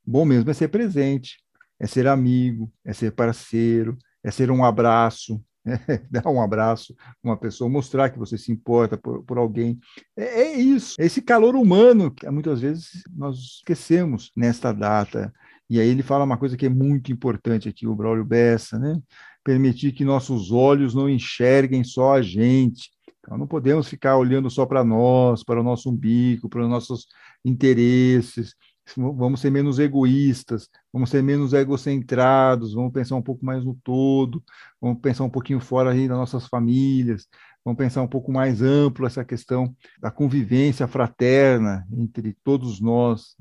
bom 0.06 0.24
mesmo 0.24 0.50
é 0.50 0.54
ser 0.54 0.68
presente, 0.68 1.38
é 1.78 1.86
ser 1.86 2.06
amigo, 2.06 2.72
é 2.84 2.92
ser 2.92 3.12
parceiro, 3.12 3.98
é 4.22 4.30
ser 4.30 4.50
um 4.50 4.64
abraço? 4.64 5.42
dar 6.10 6.26
um 6.28 6.40
abraço 6.40 6.94
uma 7.22 7.36
pessoa, 7.36 7.68
mostrar 7.68 8.10
que 8.10 8.18
você 8.18 8.38
se 8.38 8.52
importa 8.52 8.96
por, 8.96 9.22
por 9.24 9.38
alguém. 9.38 9.78
É, 10.16 10.42
é, 10.42 10.60
isso, 10.60 10.94
é 11.00 11.06
esse 11.06 11.20
calor 11.20 11.54
humano 11.56 12.10
que 12.10 12.28
muitas 12.30 12.60
vezes 12.60 13.02
nós 13.14 13.36
esquecemos 13.38 14.30
nesta 14.36 14.72
data. 14.72 15.32
E 15.68 15.80
aí 15.80 15.88
ele 15.88 16.02
fala 16.02 16.24
uma 16.24 16.38
coisa 16.38 16.56
que 16.56 16.66
é 16.66 16.68
muito 16.68 17.10
importante 17.10 17.68
aqui, 17.68 17.86
o 17.86 17.94
Braulio 17.94 18.24
Bessa, 18.24 18.78
né? 18.78 19.00
permitir 19.46 19.92
que 19.92 20.04
nossos 20.04 20.50
olhos 20.50 20.92
não 20.92 21.08
enxerguem 21.08 21.84
só 21.84 22.14
a 22.14 22.22
gente. 22.22 22.90
Então, 23.20 23.38
não 23.38 23.46
podemos 23.46 23.88
ficar 23.88 24.16
olhando 24.16 24.50
só 24.50 24.66
para 24.66 24.84
nós, 24.84 25.44
para 25.44 25.60
o 25.60 25.62
nosso 25.62 25.90
umbigo, 25.90 26.48
para 26.48 26.62
os 26.62 26.68
nossos 26.68 27.06
interesses. 27.44 28.54
Vamos 28.96 29.40
ser 29.40 29.50
menos 29.50 29.78
egoístas, 29.78 30.68
vamos 30.92 31.10
ser 31.10 31.22
menos 31.22 31.52
egocentrados, 31.52 32.74
vamos 32.74 32.92
pensar 32.92 33.16
um 33.16 33.22
pouco 33.22 33.44
mais 33.44 33.64
no 33.64 33.74
todo, 33.82 34.42
vamos 34.80 35.00
pensar 35.00 35.24
um 35.24 35.30
pouquinho 35.30 35.60
fora 35.60 35.90
aí 35.90 36.06
das 36.06 36.16
nossas 36.16 36.46
famílias, 36.46 37.26
vamos 37.64 37.78
pensar 37.78 38.02
um 38.02 38.08
pouco 38.08 38.30
mais 38.30 38.62
amplo 38.62 39.06
essa 39.06 39.24
questão 39.24 39.74
da 40.00 40.10
convivência 40.10 40.86
fraterna 40.86 41.86
entre 41.92 42.36
todos 42.44 42.80
nós, 42.80 43.36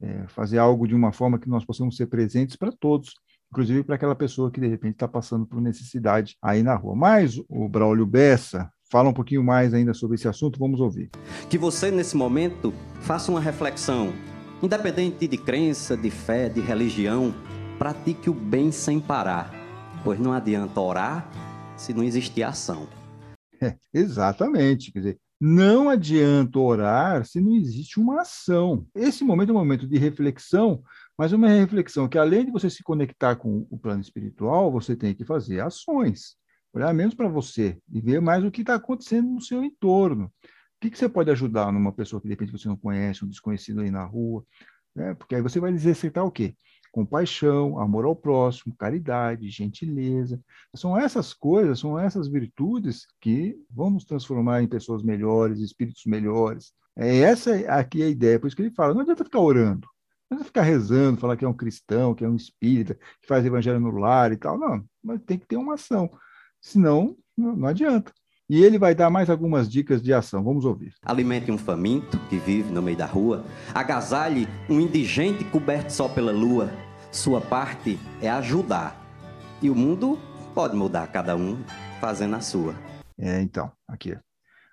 é, 0.00 0.26
fazer 0.28 0.58
algo 0.58 0.86
de 0.86 0.94
uma 0.94 1.12
forma 1.12 1.38
que 1.38 1.48
nós 1.48 1.64
possamos 1.64 1.96
ser 1.96 2.06
presentes 2.06 2.56
para 2.56 2.72
todos 2.72 3.14
inclusive 3.52 3.84
para 3.84 3.96
aquela 3.96 4.14
pessoa 4.14 4.50
que 4.50 4.58
de 4.58 4.66
repente 4.66 4.94
está 4.94 5.06
passando 5.06 5.44
por 5.44 5.60
necessidade 5.60 6.38
aí 6.40 6.62
na 6.62 6.74
rua. 6.74 6.96
Mas 6.96 7.38
o 7.50 7.68
Braulio 7.68 8.06
Bessa 8.06 8.72
fala 8.90 9.10
um 9.10 9.12
pouquinho 9.12 9.44
mais 9.44 9.74
ainda 9.74 9.92
sobre 9.92 10.16
esse 10.16 10.26
assunto, 10.26 10.58
vamos 10.58 10.80
ouvir. 10.80 11.10
Que 11.50 11.58
você, 11.58 11.90
nesse 11.90 12.16
momento, 12.16 12.72
faça 13.02 13.30
uma 13.30 13.40
reflexão, 13.40 14.12
independente 14.62 15.26
de 15.26 15.36
crença, 15.36 15.96
de 15.96 16.10
fé, 16.10 16.48
de 16.48 16.60
religião, 16.60 17.34
pratique 17.78 18.30
o 18.30 18.34
bem 18.34 18.70
sem 18.70 19.00
parar, 19.00 19.50
pois 20.04 20.20
não 20.20 20.32
adianta 20.32 20.80
orar 20.80 21.28
se 21.76 21.92
não 21.92 22.04
existir 22.04 22.44
ação. 22.44 22.86
É, 23.60 23.76
exatamente, 23.92 24.92
quer 24.92 24.98
dizer, 25.00 25.18
não 25.40 25.90
adianta 25.90 26.56
orar 26.60 27.26
se 27.26 27.40
não 27.40 27.56
existe 27.56 27.98
uma 27.98 28.20
ação. 28.20 28.86
Esse 28.94 29.24
momento 29.24 29.48
é 29.48 29.52
um 29.52 29.58
momento 29.58 29.88
de 29.88 29.98
reflexão, 29.98 30.84
mas 31.18 31.32
uma 31.32 31.48
reflexão 31.48 32.08
que, 32.08 32.16
além 32.16 32.44
de 32.44 32.52
você 32.52 32.70
se 32.70 32.84
conectar 32.84 33.34
com 33.34 33.66
o 33.68 33.76
plano 33.76 34.00
espiritual, 34.00 34.70
você 34.70 34.94
tem 34.94 35.12
que 35.12 35.24
fazer 35.24 35.58
ações. 35.58 36.36
Olhar 36.72 36.94
menos 36.94 37.14
para 37.14 37.28
você 37.28 37.76
e 37.92 38.00
ver 38.00 38.20
mais 38.20 38.44
o 38.44 38.50
que 38.52 38.60
está 38.60 38.76
acontecendo 38.76 39.28
no 39.28 39.40
seu 39.40 39.64
entorno. 39.64 40.32
Que, 40.82 40.90
que 40.90 40.98
você 40.98 41.08
pode 41.08 41.30
ajudar 41.30 41.72
numa 41.72 41.92
pessoa 41.92 42.20
que 42.20 42.26
de 42.26 42.34
repente 42.34 42.52
você 42.52 42.68
não 42.68 42.76
conhece, 42.76 43.24
um 43.24 43.28
desconhecido 43.28 43.80
aí 43.80 43.90
na 43.90 44.04
rua? 44.04 44.44
Né? 44.94 45.14
Porque 45.14 45.34
aí 45.34 45.40
você 45.40 45.60
vai 45.60 45.72
exercitar 45.72 46.24
o 46.24 46.30
quê? 46.30 46.56
compaixão, 46.92 47.80
amor 47.80 48.04
ao 48.04 48.14
próximo, 48.14 48.76
caridade, 48.76 49.48
gentileza. 49.48 50.38
São 50.76 50.96
essas 50.96 51.32
coisas, 51.32 51.80
são 51.80 51.98
essas 51.98 52.28
virtudes 52.28 53.06
que 53.18 53.56
vão 53.70 53.90
nos 53.90 54.04
transformar 54.04 54.62
em 54.62 54.68
pessoas 54.68 55.02
melhores, 55.02 55.60
espíritos 55.60 56.04
melhores. 56.04 56.72
É 56.94 57.20
essa 57.20 57.54
aqui 57.70 58.02
a 58.02 58.08
ideia, 58.08 58.38
por 58.38 58.46
isso 58.46 58.54
que 58.54 58.62
ele 58.62 58.74
fala, 58.74 58.92
não 58.92 59.00
adianta 59.00 59.24
ficar 59.24 59.40
orando, 59.40 59.88
não 60.30 60.36
adianta 60.36 60.44
ficar 60.44 60.62
rezando, 60.62 61.18
falar 61.18 61.38
que 61.38 61.44
é 61.46 61.48
um 61.48 61.56
cristão, 61.56 62.14
que 62.14 62.24
é 62.24 62.28
um 62.28 62.36
espírita, 62.36 62.94
que 62.94 63.26
faz 63.26 63.46
evangelho 63.46 63.80
no 63.80 63.90
lar 63.90 64.30
e 64.30 64.36
tal, 64.36 64.58
não, 64.58 64.84
mas 65.02 65.22
tem 65.22 65.38
que 65.38 65.46
ter 65.46 65.56
uma 65.56 65.74
ação, 65.74 66.10
senão 66.60 67.16
não 67.34 67.66
adianta. 67.66 68.12
E 68.52 68.62
ele 68.62 68.78
vai 68.78 68.94
dar 68.94 69.08
mais 69.08 69.30
algumas 69.30 69.66
dicas 69.66 70.02
de 70.02 70.12
ação. 70.12 70.44
Vamos 70.44 70.66
ouvir. 70.66 70.92
Alimente 71.06 71.50
um 71.50 71.56
faminto 71.56 72.18
que 72.28 72.36
vive 72.36 72.70
no 72.70 72.82
meio 72.82 72.98
da 72.98 73.06
rua. 73.06 73.46
Agasalhe 73.74 74.46
um 74.68 74.78
indigente 74.78 75.42
coberto 75.42 75.90
só 75.90 76.06
pela 76.06 76.30
lua. 76.30 76.70
Sua 77.10 77.40
parte 77.40 77.98
é 78.20 78.28
ajudar. 78.28 78.94
E 79.62 79.70
o 79.70 79.74
mundo 79.74 80.18
pode 80.54 80.76
mudar, 80.76 81.06
cada 81.06 81.34
um 81.34 81.64
fazendo 81.98 82.36
a 82.36 82.42
sua. 82.42 82.74
É, 83.16 83.40
então, 83.40 83.72
aqui. 83.88 84.18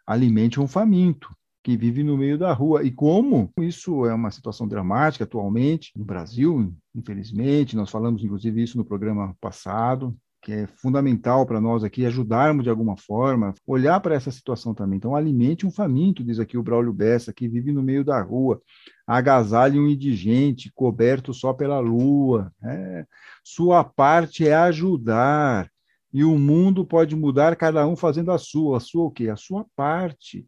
Alimente 0.05 0.59
um 0.59 0.67
faminto 0.67 1.33
que 1.63 1.77
vive 1.77 2.03
no 2.03 2.17
meio 2.17 2.37
da 2.37 2.51
rua. 2.51 2.83
E 2.83 2.91
como 2.91 3.49
isso 3.61 4.05
é 4.05 4.13
uma 4.13 4.29
situação 4.29 4.67
dramática 4.67 5.23
atualmente 5.23 5.93
no 5.95 6.03
Brasil, 6.03 6.75
infelizmente, 6.93 7.77
nós 7.77 7.89
falamos 7.89 8.25
inclusive 8.25 8.61
isso 8.61 8.77
no 8.77 8.83
programa 8.83 9.33
passado, 9.39 10.13
que 10.41 10.51
é 10.51 10.67
fundamental 10.67 11.45
para 11.45 11.59
nós 11.59 11.83
aqui 11.83 12.05
ajudarmos 12.05 12.63
de 12.63 12.69
alguma 12.69 12.95
forma, 12.95 13.53
olhar 13.67 13.99
para 13.99 14.15
essa 14.15 14.31
situação 14.31 14.73
também. 14.73 14.97
Então, 14.97 15.15
alimente 15.15 15.65
um 15.65 15.71
faminto, 15.71 16.23
diz 16.23 16.39
aqui 16.39 16.57
o 16.57 16.63
Braulio 16.63 16.93
Bessa, 16.93 17.33
que 17.33 17.47
vive 17.47 17.71
no 17.71 17.83
meio 17.83 18.03
da 18.03 18.21
rua, 18.21 18.61
agasalhe 19.05 19.79
um 19.79 19.87
indigente, 19.87 20.71
coberto 20.73 21.33
só 21.33 21.53
pela 21.53 21.79
lua. 21.79 22.51
É. 22.63 23.05
Sua 23.43 23.83
parte 23.83 24.47
é 24.47 24.55
ajudar, 24.55 25.69
e 26.11 26.23
o 26.23 26.37
mundo 26.37 26.85
pode 26.85 27.15
mudar 27.15 27.55
cada 27.55 27.85
um 27.87 27.95
fazendo 27.95 28.31
a 28.31 28.37
sua. 28.37 28.77
A 28.77 28.79
sua 28.79 29.05
o 29.05 29.11
quê? 29.11 29.29
A 29.29 29.35
sua 29.35 29.65
parte. 29.75 30.45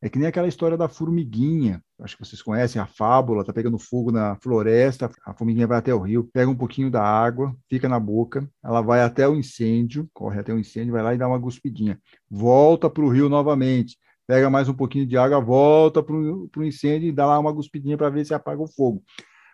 É 0.00 0.08
que 0.08 0.18
nem 0.18 0.28
aquela 0.28 0.48
história 0.48 0.76
da 0.76 0.88
formiguinha. 0.88 1.82
Acho 2.02 2.16
que 2.16 2.24
vocês 2.24 2.40
conhecem 2.40 2.80
a 2.80 2.86
fábula, 2.86 3.44
tá 3.44 3.52
pegando 3.52 3.78
fogo 3.78 4.10
na 4.10 4.36
floresta, 4.36 5.10
a 5.24 5.34
formiguinha 5.34 5.66
vai 5.66 5.78
até 5.78 5.94
o 5.94 5.98
rio, 5.98 6.28
pega 6.32 6.50
um 6.50 6.56
pouquinho 6.56 6.90
da 6.90 7.02
água, 7.02 7.54
fica 7.68 7.88
na 7.88 8.00
boca, 8.00 8.48
ela 8.64 8.80
vai 8.80 9.02
até 9.02 9.28
o 9.28 9.34
incêndio, 9.34 10.08
corre 10.12 10.40
até 10.40 10.52
o 10.52 10.58
incêndio, 10.58 10.92
vai 10.92 11.02
lá 11.02 11.14
e 11.14 11.18
dá 11.18 11.28
uma 11.28 11.38
guspidinha. 11.38 11.98
Volta 12.30 12.88
para 12.88 13.04
o 13.04 13.08
rio 13.08 13.28
novamente, 13.28 13.98
pega 14.26 14.48
mais 14.48 14.68
um 14.68 14.74
pouquinho 14.74 15.06
de 15.06 15.16
água, 15.16 15.40
volta 15.40 16.02
para 16.02 16.14
o 16.14 16.64
incêndio 16.64 17.08
e 17.08 17.12
dá 17.12 17.26
lá 17.26 17.38
uma 17.38 17.52
guspidinha 17.52 17.98
para 17.98 18.08
ver 18.08 18.24
se 18.24 18.32
apaga 18.32 18.62
o 18.62 18.68
fogo. 18.68 19.02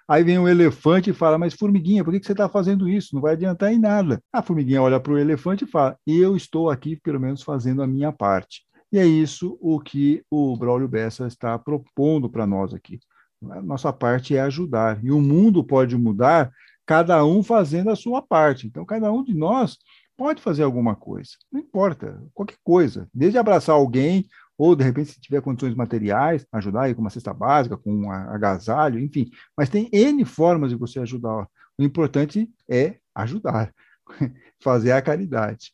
Aí 0.09 0.23
vem 0.23 0.39
um 0.39 0.47
elefante 0.47 1.11
e 1.11 1.13
fala: 1.13 1.37
Mas, 1.37 1.55
formiguinha, 1.55 2.05
por 2.05 2.13
que 2.13 2.25
você 2.25 2.33
está 2.33 2.49
fazendo 2.49 2.89
isso? 2.89 3.15
Não 3.15 3.21
vai 3.21 3.33
adiantar 3.33 3.73
em 3.73 3.79
nada. 3.79 4.23
A 4.33 4.41
formiguinha 4.41 4.81
olha 4.81 5.01
para 5.01 5.13
o 5.13 5.19
elefante 5.19 5.65
e 5.65 5.67
fala: 5.67 5.99
Eu 6.07 6.37
estou 6.37 6.71
aqui, 6.71 6.97
pelo 6.97 7.19
menos, 7.19 7.43
fazendo 7.43 7.83
a 7.83 7.87
minha 7.87 8.13
parte. 8.13 8.66
E 8.93 8.99
é 8.99 9.07
isso 9.07 9.59
o 9.61 9.81
que 9.81 10.23
o 10.31 10.57
Braulio 10.57 10.89
Bessa 10.89 11.27
está 11.27 11.59
propondo 11.59 12.31
para 12.31 12.47
nós 12.47 12.73
aqui. 12.73 13.01
Nossa 13.41 13.93
parte 13.93 14.37
é 14.37 14.41
ajudar. 14.41 15.03
E 15.05 15.11
o 15.11 15.21
mundo 15.21 15.63
pode 15.65 15.97
mudar, 15.97 16.51
cada 16.87 17.25
um 17.25 17.43
fazendo 17.43 17.91
a 17.91 17.97
sua 17.97 18.23
parte. 18.23 18.67
Então, 18.67 18.85
cada 18.85 19.13
um 19.13 19.23
de 19.23 19.35
nós 19.35 19.77
pode 20.17 20.41
fazer 20.41 20.63
alguma 20.63 20.95
coisa. 20.97 21.31
Não 21.53 21.61
importa, 21.61 22.23
qualquer 22.33 22.57
coisa. 22.65 23.09
Desde 23.13 23.39
abraçar 23.39 23.75
alguém, 23.75 24.27
ou 24.57 24.75
de 24.75 24.85
repente, 24.85 25.13
se 25.13 25.21
tiver 25.21 25.43
condições 25.43 25.75
materiais, 25.75 26.47
ajudar 26.53 26.83
aí 26.83 26.95
com 26.95 27.03
uma 27.03 27.11
cesta 27.11 27.35
básica, 27.35 27.77
com 27.77 27.93
um 27.93 28.11
agasalho, 28.11 28.99
enfim. 28.99 29.31
Mas 29.57 29.69
tem 29.69 29.89
N 29.93 30.25
formas 30.25 30.71
de 30.71 30.77
você 30.77 30.99
ajudar. 31.01 31.47
O 31.79 31.83
importante 31.83 32.49
é 32.69 32.97
ajudar, 33.15 33.73
fazer 34.63 34.93
a 34.93 35.03
caridade. 35.03 35.73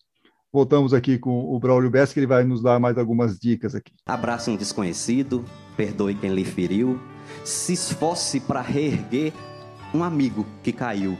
Voltamos 0.54 0.92
aqui 0.92 1.18
com 1.18 1.50
o 1.50 1.58
Braulio 1.58 1.88
Bess, 1.88 2.12
que 2.12 2.20
ele 2.20 2.26
vai 2.26 2.44
nos 2.44 2.62
dar 2.62 2.78
mais 2.78 2.98
algumas 2.98 3.38
dicas 3.38 3.74
aqui. 3.74 3.94
Abrace 4.04 4.50
um 4.50 4.56
desconhecido, 4.56 5.42
perdoe 5.78 6.14
quem 6.14 6.34
lhe 6.34 6.44
feriu, 6.44 7.00
se 7.42 7.72
esforce 7.72 8.38
para 8.38 8.60
reerguer 8.60 9.32
um 9.94 10.04
amigo 10.04 10.46
que 10.62 10.70
caiu 10.70 11.16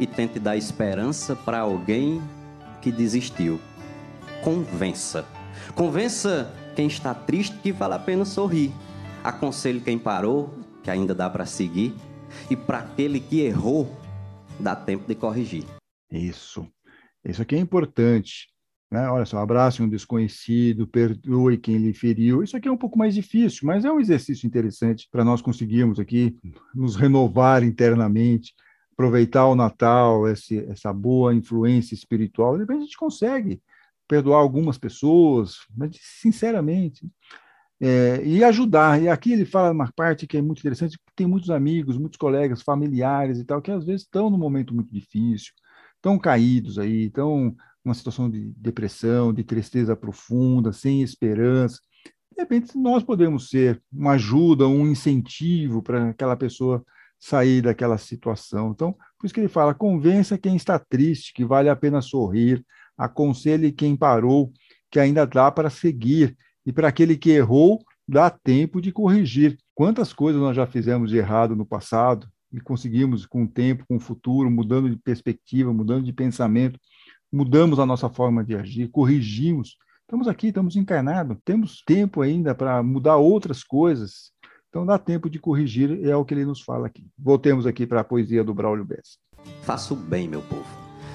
e 0.00 0.08
tente 0.08 0.40
dar 0.40 0.56
esperança 0.56 1.36
para 1.36 1.60
alguém 1.60 2.20
que 2.82 2.90
desistiu. 2.90 3.60
Convença. 4.42 5.24
Convença 5.76 6.52
quem 6.74 6.88
está 6.88 7.14
triste 7.14 7.56
que 7.58 7.70
vale 7.70 7.94
a 7.94 7.98
pena 8.00 8.24
sorrir. 8.24 8.72
Aconselhe 9.22 9.80
quem 9.80 10.00
parou, 10.00 10.52
que 10.82 10.90
ainda 10.90 11.14
dá 11.14 11.30
para 11.30 11.46
seguir. 11.46 11.94
E 12.50 12.56
para 12.56 12.78
aquele 12.78 13.20
que 13.20 13.40
errou, 13.40 13.96
dá 14.58 14.74
tempo 14.74 15.06
de 15.06 15.14
corrigir. 15.14 15.64
Isso. 16.10 16.66
Isso 17.24 17.40
aqui 17.40 17.54
é 17.54 17.58
importante. 17.60 18.52
Né? 18.94 19.10
Olha 19.10 19.24
só, 19.24 19.38
abrace 19.38 19.82
um 19.82 19.88
desconhecido, 19.88 20.86
perdoe 20.86 21.58
quem 21.58 21.78
lhe 21.78 21.92
feriu. 21.92 22.44
Isso 22.44 22.56
aqui 22.56 22.68
é 22.68 22.70
um 22.70 22.76
pouco 22.76 22.96
mais 22.96 23.12
difícil, 23.12 23.66
mas 23.66 23.84
é 23.84 23.90
um 23.90 23.98
exercício 23.98 24.46
interessante 24.46 25.08
para 25.10 25.24
nós 25.24 25.42
conseguirmos 25.42 25.98
aqui 25.98 26.38
nos 26.72 26.94
renovar 26.94 27.64
internamente, 27.64 28.54
aproveitar 28.92 29.48
o 29.48 29.56
Natal, 29.56 30.28
esse, 30.28 30.60
essa 30.70 30.92
boa 30.92 31.34
influência 31.34 31.92
espiritual. 31.92 32.54
De 32.54 32.60
repente 32.60 32.78
a 32.78 32.84
gente 32.84 32.96
consegue 32.96 33.60
perdoar 34.06 34.38
algumas 34.38 34.78
pessoas, 34.78 35.56
mas 35.76 35.98
sinceramente. 36.00 37.04
é, 37.80 38.22
e 38.24 38.44
ajudar. 38.44 39.02
E 39.02 39.08
aqui 39.08 39.32
ele 39.32 39.44
fala 39.44 39.72
uma 39.72 39.90
parte 39.92 40.24
que 40.24 40.36
é 40.36 40.42
muito 40.42 40.60
interessante, 40.60 40.96
tem 41.16 41.26
muitos 41.26 41.50
amigos, 41.50 41.98
muitos 41.98 42.16
colegas, 42.16 42.62
familiares 42.62 43.40
e 43.40 43.44
tal, 43.44 43.60
que 43.60 43.72
às 43.72 43.84
vezes 43.84 44.02
estão 44.02 44.30
num 44.30 44.38
momento 44.38 44.72
muito 44.72 44.92
difícil, 44.94 45.52
estão 45.96 46.16
caídos 46.16 46.78
aí, 46.78 47.06
estão 47.06 47.56
numa 47.84 47.94
situação 47.94 48.30
de 48.30 48.52
depressão, 48.56 49.32
de 49.32 49.44
tristeza 49.44 49.94
profunda, 49.94 50.72
sem 50.72 51.02
esperança. 51.02 51.78
De 52.32 52.42
repente, 52.42 52.76
nós 52.76 53.02
podemos 53.02 53.48
ser 53.48 53.80
uma 53.92 54.12
ajuda, 54.12 54.66
um 54.66 54.86
incentivo 54.86 55.82
para 55.82 56.10
aquela 56.10 56.36
pessoa 56.36 56.84
sair 57.18 57.62
daquela 57.62 57.96
situação. 57.96 58.70
Então, 58.70 58.92
por 59.18 59.26
isso 59.26 59.34
que 59.34 59.40
ele 59.40 59.48
fala: 59.48 59.74
convença 59.74 60.38
quem 60.38 60.56
está 60.56 60.78
triste, 60.78 61.32
que 61.32 61.44
vale 61.44 61.68
a 61.68 61.76
pena 61.76 62.02
sorrir, 62.02 62.64
aconselhe 62.96 63.70
quem 63.70 63.96
parou, 63.96 64.52
que 64.90 64.98
ainda 64.98 65.26
dá 65.26 65.50
para 65.50 65.70
seguir, 65.70 66.36
e 66.66 66.72
para 66.72 66.88
aquele 66.88 67.16
que 67.16 67.30
errou, 67.30 67.84
dá 68.06 68.30
tempo 68.30 68.80
de 68.80 68.92
corrigir. 68.92 69.58
Quantas 69.74 70.12
coisas 70.12 70.40
nós 70.40 70.56
já 70.56 70.66
fizemos 70.66 71.10
de 71.10 71.16
errado 71.16 71.54
no 71.56 71.66
passado 71.66 72.28
e 72.52 72.60
conseguimos, 72.60 73.26
com 73.26 73.44
o 73.44 73.48
tempo, 73.48 73.84
com 73.88 73.96
o 73.96 74.00
futuro, 74.00 74.50
mudando 74.50 74.88
de 74.88 74.96
perspectiva, 74.96 75.72
mudando 75.72 76.04
de 76.04 76.12
pensamento, 76.12 76.78
mudamos 77.34 77.80
a 77.80 77.86
nossa 77.86 78.08
forma 78.08 78.44
de 78.44 78.54
agir, 78.54 78.88
corrigimos. 78.88 79.76
Estamos 80.02 80.28
aqui, 80.28 80.48
estamos 80.48 80.76
encarnados, 80.76 81.36
temos 81.44 81.82
tempo 81.84 82.22
ainda 82.22 82.54
para 82.54 82.80
mudar 82.80 83.16
outras 83.16 83.64
coisas. 83.64 84.30
Então 84.68 84.86
dá 84.86 84.98
tempo 84.98 85.28
de 85.28 85.40
corrigir, 85.40 86.06
é 86.06 86.14
o 86.14 86.24
que 86.24 86.32
ele 86.32 86.44
nos 86.44 86.60
fala 86.60 86.86
aqui. 86.86 87.04
Voltemos 87.18 87.66
aqui 87.66 87.88
para 87.88 88.02
a 88.02 88.04
poesia 88.04 88.44
do 88.44 88.54
Braulio 88.54 88.84
Bessa. 88.84 89.18
Faço 89.62 89.96
bem, 89.96 90.28
meu 90.28 90.42
povo. 90.42 90.64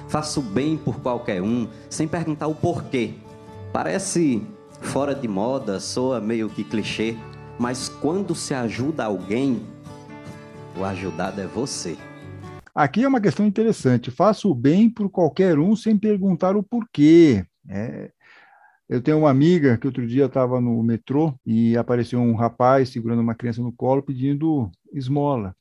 Faço 0.08 0.42
bem 0.42 0.76
por 0.76 1.00
qualquer 1.00 1.40
um, 1.40 1.66
sem 1.88 2.06
perguntar 2.06 2.48
o 2.48 2.54
porquê. 2.54 3.14
Parece 3.72 4.46
fora 4.82 5.14
de 5.14 5.26
moda, 5.26 5.80
soa 5.80 6.20
meio 6.20 6.50
que 6.50 6.64
clichê, 6.64 7.16
mas 7.58 7.88
quando 7.88 8.34
se 8.34 8.52
ajuda 8.52 9.06
alguém, 9.06 9.62
o 10.78 10.84
ajudado 10.84 11.40
é 11.40 11.46
você. 11.46 11.96
Aqui 12.74 13.02
é 13.02 13.08
uma 13.08 13.20
questão 13.20 13.46
interessante. 13.46 14.10
Faça 14.10 14.46
o 14.46 14.54
bem 14.54 14.88
por 14.88 15.10
qualquer 15.10 15.58
um 15.58 15.74
sem 15.74 15.98
perguntar 15.98 16.56
o 16.56 16.62
porquê. 16.62 17.44
É, 17.68 18.10
eu 18.88 19.00
tenho 19.00 19.18
uma 19.18 19.30
amiga 19.30 19.78
que 19.78 19.86
outro 19.86 20.06
dia 20.06 20.26
estava 20.26 20.60
no 20.60 20.82
metrô 20.82 21.34
e 21.46 21.76
apareceu 21.76 22.20
um 22.20 22.34
rapaz 22.34 22.88
segurando 22.88 23.20
uma 23.20 23.34
criança 23.34 23.62
no 23.62 23.72
colo 23.72 24.02
pedindo 24.02 24.70
esmola. 24.92 25.54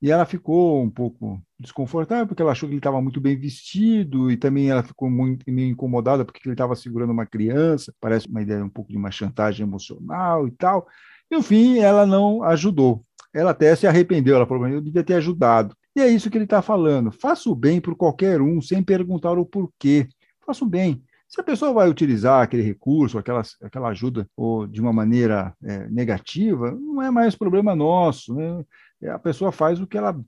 E 0.00 0.10
ela 0.10 0.26
ficou 0.26 0.82
um 0.82 0.90
pouco 0.90 1.40
desconfortável 1.58 2.26
porque 2.26 2.42
ela 2.42 2.52
achou 2.52 2.68
que 2.68 2.74
ele 2.74 2.78
estava 2.80 3.00
muito 3.00 3.20
bem 3.20 3.36
vestido 3.36 4.30
e 4.30 4.36
também 4.36 4.70
ela 4.70 4.82
ficou 4.82 5.10
muito 5.10 5.50
meio 5.50 5.70
incomodada 5.70 6.24
porque 6.24 6.40
ele 6.44 6.54
estava 6.54 6.76
segurando 6.76 7.12
uma 7.12 7.26
criança. 7.26 7.92
Parece 8.00 8.28
uma 8.28 8.42
ideia 8.42 8.64
um 8.64 8.68
pouco 8.68 8.90
de 8.90 8.96
uma 8.98 9.10
chantagem 9.10 9.66
emocional 9.66 10.46
e 10.46 10.50
tal. 10.52 10.86
E, 11.30 11.34
no 11.34 11.42
fim, 11.42 11.78
ela 11.78 12.06
não 12.06 12.42
ajudou. 12.42 13.04
Ela 13.34 13.50
até 13.52 13.74
se 13.74 13.86
arrependeu. 13.86 14.36
Ela 14.36 14.46
falou: 14.46 14.68
eu 14.68 14.80
devia 14.80 15.02
ter 15.02 15.14
ajudado. 15.14 15.74
E 15.96 16.00
é 16.00 16.08
isso 16.08 16.28
que 16.30 16.36
ele 16.36 16.44
está 16.44 16.60
falando. 16.60 17.10
Faça 17.10 17.48
o 17.48 17.54
bem 17.54 17.80
por 17.80 17.96
qualquer 17.96 18.42
um, 18.42 18.60
sem 18.60 18.82
perguntar 18.82 19.38
o 19.38 19.46
porquê. 19.46 20.06
Faça 20.44 20.62
o 20.62 20.68
bem. 20.68 21.02
Se 21.26 21.40
a 21.40 21.44
pessoa 21.44 21.72
vai 21.72 21.88
utilizar 21.88 22.42
aquele 22.42 22.62
recurso, 22.62 23.16
aquela, 23.16 23.40
aquela 23.62 23.88
ajuda 23.88 24.28
ou 24.36 24.66
de 24.66 24.78
uma 24.78 24.92
maneira 24.92 25.56
é, 25.64 25.88
negativa, 25.88 26.70
não 26.70 27.00
é 27.00 27.10
mais 27.10 27.34
problema 27.34 27.74
nosso. 27.74 28.34
Né? 28.34 28.62
É, 29.00 29.08
a 29.08 29.18
pessoa 29.18 29.50
faz 29.50 29.80
o 29.80 29.86
que 29.86 29.96
ela 29.96 30.20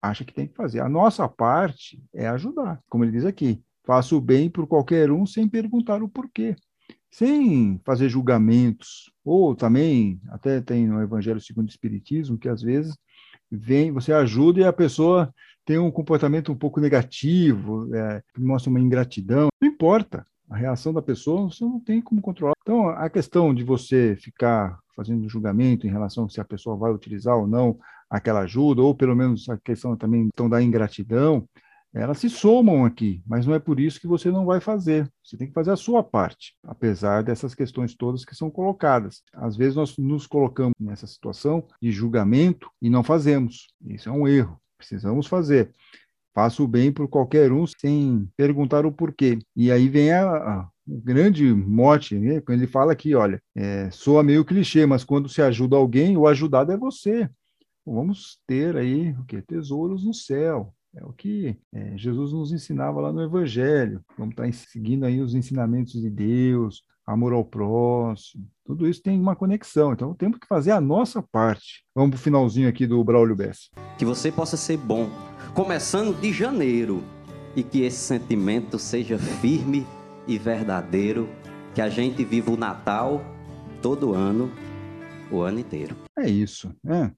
acha 0.00 0.24
que 0.24 0.32
tem 0.32 0.46
que 0.46 0.54
fazer. 0.54 0.78
A 0.78 0.88
nossa 0.88 1.28
parte 1.28 2.00
é 2.14 2.28
ajudar, 2.28 2.80
como 2.88 3.04
ele 3.04 3.10
diz 3.10 3.24
aqui. 3.24 3.60
Faça 3.84 4.14
o 4.14 4.20
bem 4.20 4.48
por 4.48 4.68
qualquer 4.68 5.10
um 5.10 5.26
sem 5.26 5.48
perguntar 5.48 6.04
o 6.04 6.08
porquê, 6.08 6.54
sem 7.10 7.80
fazer 7.84 8.08
julgamentos. 8.08 9.12
Ou 9.24 9.56
também, 9.56 10.20
até 10.28 10.60
tem 10.60 10.86
no 10.86 11.02
Evangelho 11.02 11.40
segundo 11.40 11.66
o 11.66 11.70
Espiritismo, 11.70 12.38
que 12.38 12.48
às 12.48 12.62
vezes 12.62 12.96
vem, 13.50 13.92
você 13.92 14.12
ajuda 14.12 14.60
e 14.60 14.64
a 14.64 14.72
pessoa 14.72 15.32
tem 15.64 15.78
um 15.78 15.90
comportamento 15.90 16.52
um 16.52 16.56
pouco 16.56 16.80
negativo, 16.80 17.92
é, 17.94 18.22
mostra 18.38 18.70
uma 18.70 18.80
ingratidão, 18.80 19.48
não 19.60 19.68
importa. 19.68 20.26
A 20.48 20.56
reação 20.56 20.92
da 20.92 21.02
pessoa 21.02 21.50
você 21.50 21.64
não 21.64 21.80
tem 21.80 22.00
como 22.00 22.20
controlar. 22.20 22.54
Então, 22.62 22.88
a 22.88 23.10
questão 23.10 23.52
de 23.52 23.64
você 23.64 24.16
ficar 24.16 24.78
fazendo 24.94 25.28
julgamento 25.28 25.86
em 25.86 25.90
relação 25.90 26.24
a 26.24 26.28
se 26.28 26.40
a 26.40 26.44
pessoa 26.44 26.76
vai 26.76 26.92
utilizar 26.92 27.36
ou 27.36 27.48
não 27.48 27.76
aquela 28.08 28.40
ajuda, 28.40 28.80
ou 28.80 28.94
pelo 28.94 29.16
menos 29.16 29.48
a 29.48 29.58
questão 29.58 29.96
também 29.96 30.22
então, 30.32 30.48
da 30.48 30.62
ingratidão, 30.62 31.46
elas 31.94 32.18
se 32.18 32.28
somam 32.28 32.84
aqui, 32.84 33.22
mas 33.26 33.46
não 33.46 33.54
é 33.54 33.58
por 33.58 33.80
isso 33.80 34.00
que 34.00 34.06
você 34.06 34.30
não 34.30 34.44
vai 34.44 34.60
fazer. 34.60 35.10
Você 35.24 35.36
tem 35.36 35.48
que 35.48 35.54
fazer 35.54 35.70
a 35.70 35.76
sua 35.76 36.02
parte, 36.02 36.54
apesar 36.62 37.22
dessas 37.22 37.54
questões 37.54 37.94
todas 37.94 38.24
que 38.24 38.34
são 38.34 38.50
colocadas. 38.50 39.22
Às 39.32 39.56
vezes 39.56 39.76
nós 39.76 39.96
nos 39.96 40.26
colocamos 40.26 40.74
nessa 40.78 41.06
situação 41.06 41.66
de 41.80 41.90
julgamento 41.90 42.70
e 42.82 42.90
não 42.90 43.02
fazemos. 43.02 43.68
Isso 43.86 44.08
é 44.08 44.12
um 44.12 44.28
erro. 44.28 44.60
Precisamos 44.76 45.26
fazer. 45.26 45.72
Faça 46.34 46.62
o 46.62 46.68
bem 46.68 46.92
por 46.92 47.08
qualquer 47.08 47.50
um 47.50 47.66
sem 47.66 48.28
perguntar 48.36 48.84
o 48.84 48.92
porquê. 48.92 49.38
E 49.56 49.72
aí 49.72 49.88
vem 49.88 50.12
a, 50.12 50.28
a 50.28 50.68
o 50.86 51.00
grande 51.00 51.52
mote, 51.52 52.16
né? 52.16 52.40
quando 52.40 52.60
ele 52.60 52.66
fala 52.66 52.92
aqui, 52.92 53.14
olha, 53.14 53.42
é, 53.56 53.90
soa 53.90 54.22
meio 54.22 54.44
clichê, 54.44 54.86
mas 54.86 55.02
quando 55.02 55.28
se 55.28 55.42
ajuda 55.42 55.76
alguém, 55.76 56.16
o 56.16 56.28
ajudado 56.28 56.70
é 56.70 56.76
você. 56.76 57.28
Vamos 57.84 58.38
ter 58.46 58.76
aí 58.76 59.10
o 59.12 59.24
que? 59.24 59.42
Tesouros 59.42 60.04
no 60.04 60.14
céu. 60.14 60.72
É 60.96 61.04
o 61.04 61.12
que 61.12 61.54
é, 61.74 61.96
Jesus 61.98 62.32
nos 62.32 62.52
ensinava 62.52 63.02
lá 63.02 63.12
no 63.12 63.22
Evangelho. 63.22 64.02
Vamos 64.16 64.32
estar 64.32 64.50
seguindo 64.54 65.04
aí 65.04 65.20
os 65.20 65.34
ensinamentos 65.34 65.92
de 65.92 66.08
Deus, 66.08 66.82
amor 67.06 67.34
ao 67.34 67.44
próximo. 67.44 68.48
Tudo 68.64 68.88
isso 68.88 69.02
tem 69.02 69.20
uma 69.20 69.36
conexão. 69.36 69.92
Então 69.92 70.14
temos 70.14 70.38
que 70.38 70.46
fazer 70.46 70.70
a 70.70 70.80
nossa 70.80 71.22
parte. 71.22 71.84
Vamos 71.94 72.12
para 72.12 72.18
o 72.18 72.22
finalzinho 72.22 72.66
aqui 72.66 72.86
do 72.86 73.04
Braulio 73.04 73.36
Bess. 73.36 73.70
Que 73.98 74.06
você 74.06 74.32
possa 74.32 74.56
ser 74.56 74.78
bom, 74.78 75.10
começando 75.54 76.18
de 76.18 76.32
janeiro, 76.32 77.04
e 77.54 77.62
que 77.62 77.82
esse 77.82 77.98
sentimento 77.98 78.78
seja 78.78 79.18
firme 79.18 79.86
e 80.26 80.38
verdadeiro. 80.38 81.28
Que 81.74 81.82
a 81.82 81.90
gente 81.90 82.24
viva 82.24 82.50
o 82.50 82.56
Natal 82.56 83.20
todo 83.82 84.14
ano, 84.14 84.50
o 85.30 85.42
ano 85.42 85.60
inteiro. 85.60 85.94
É 86.18 86.26
isso. 86.26 86.74
Né? 86.82 87.12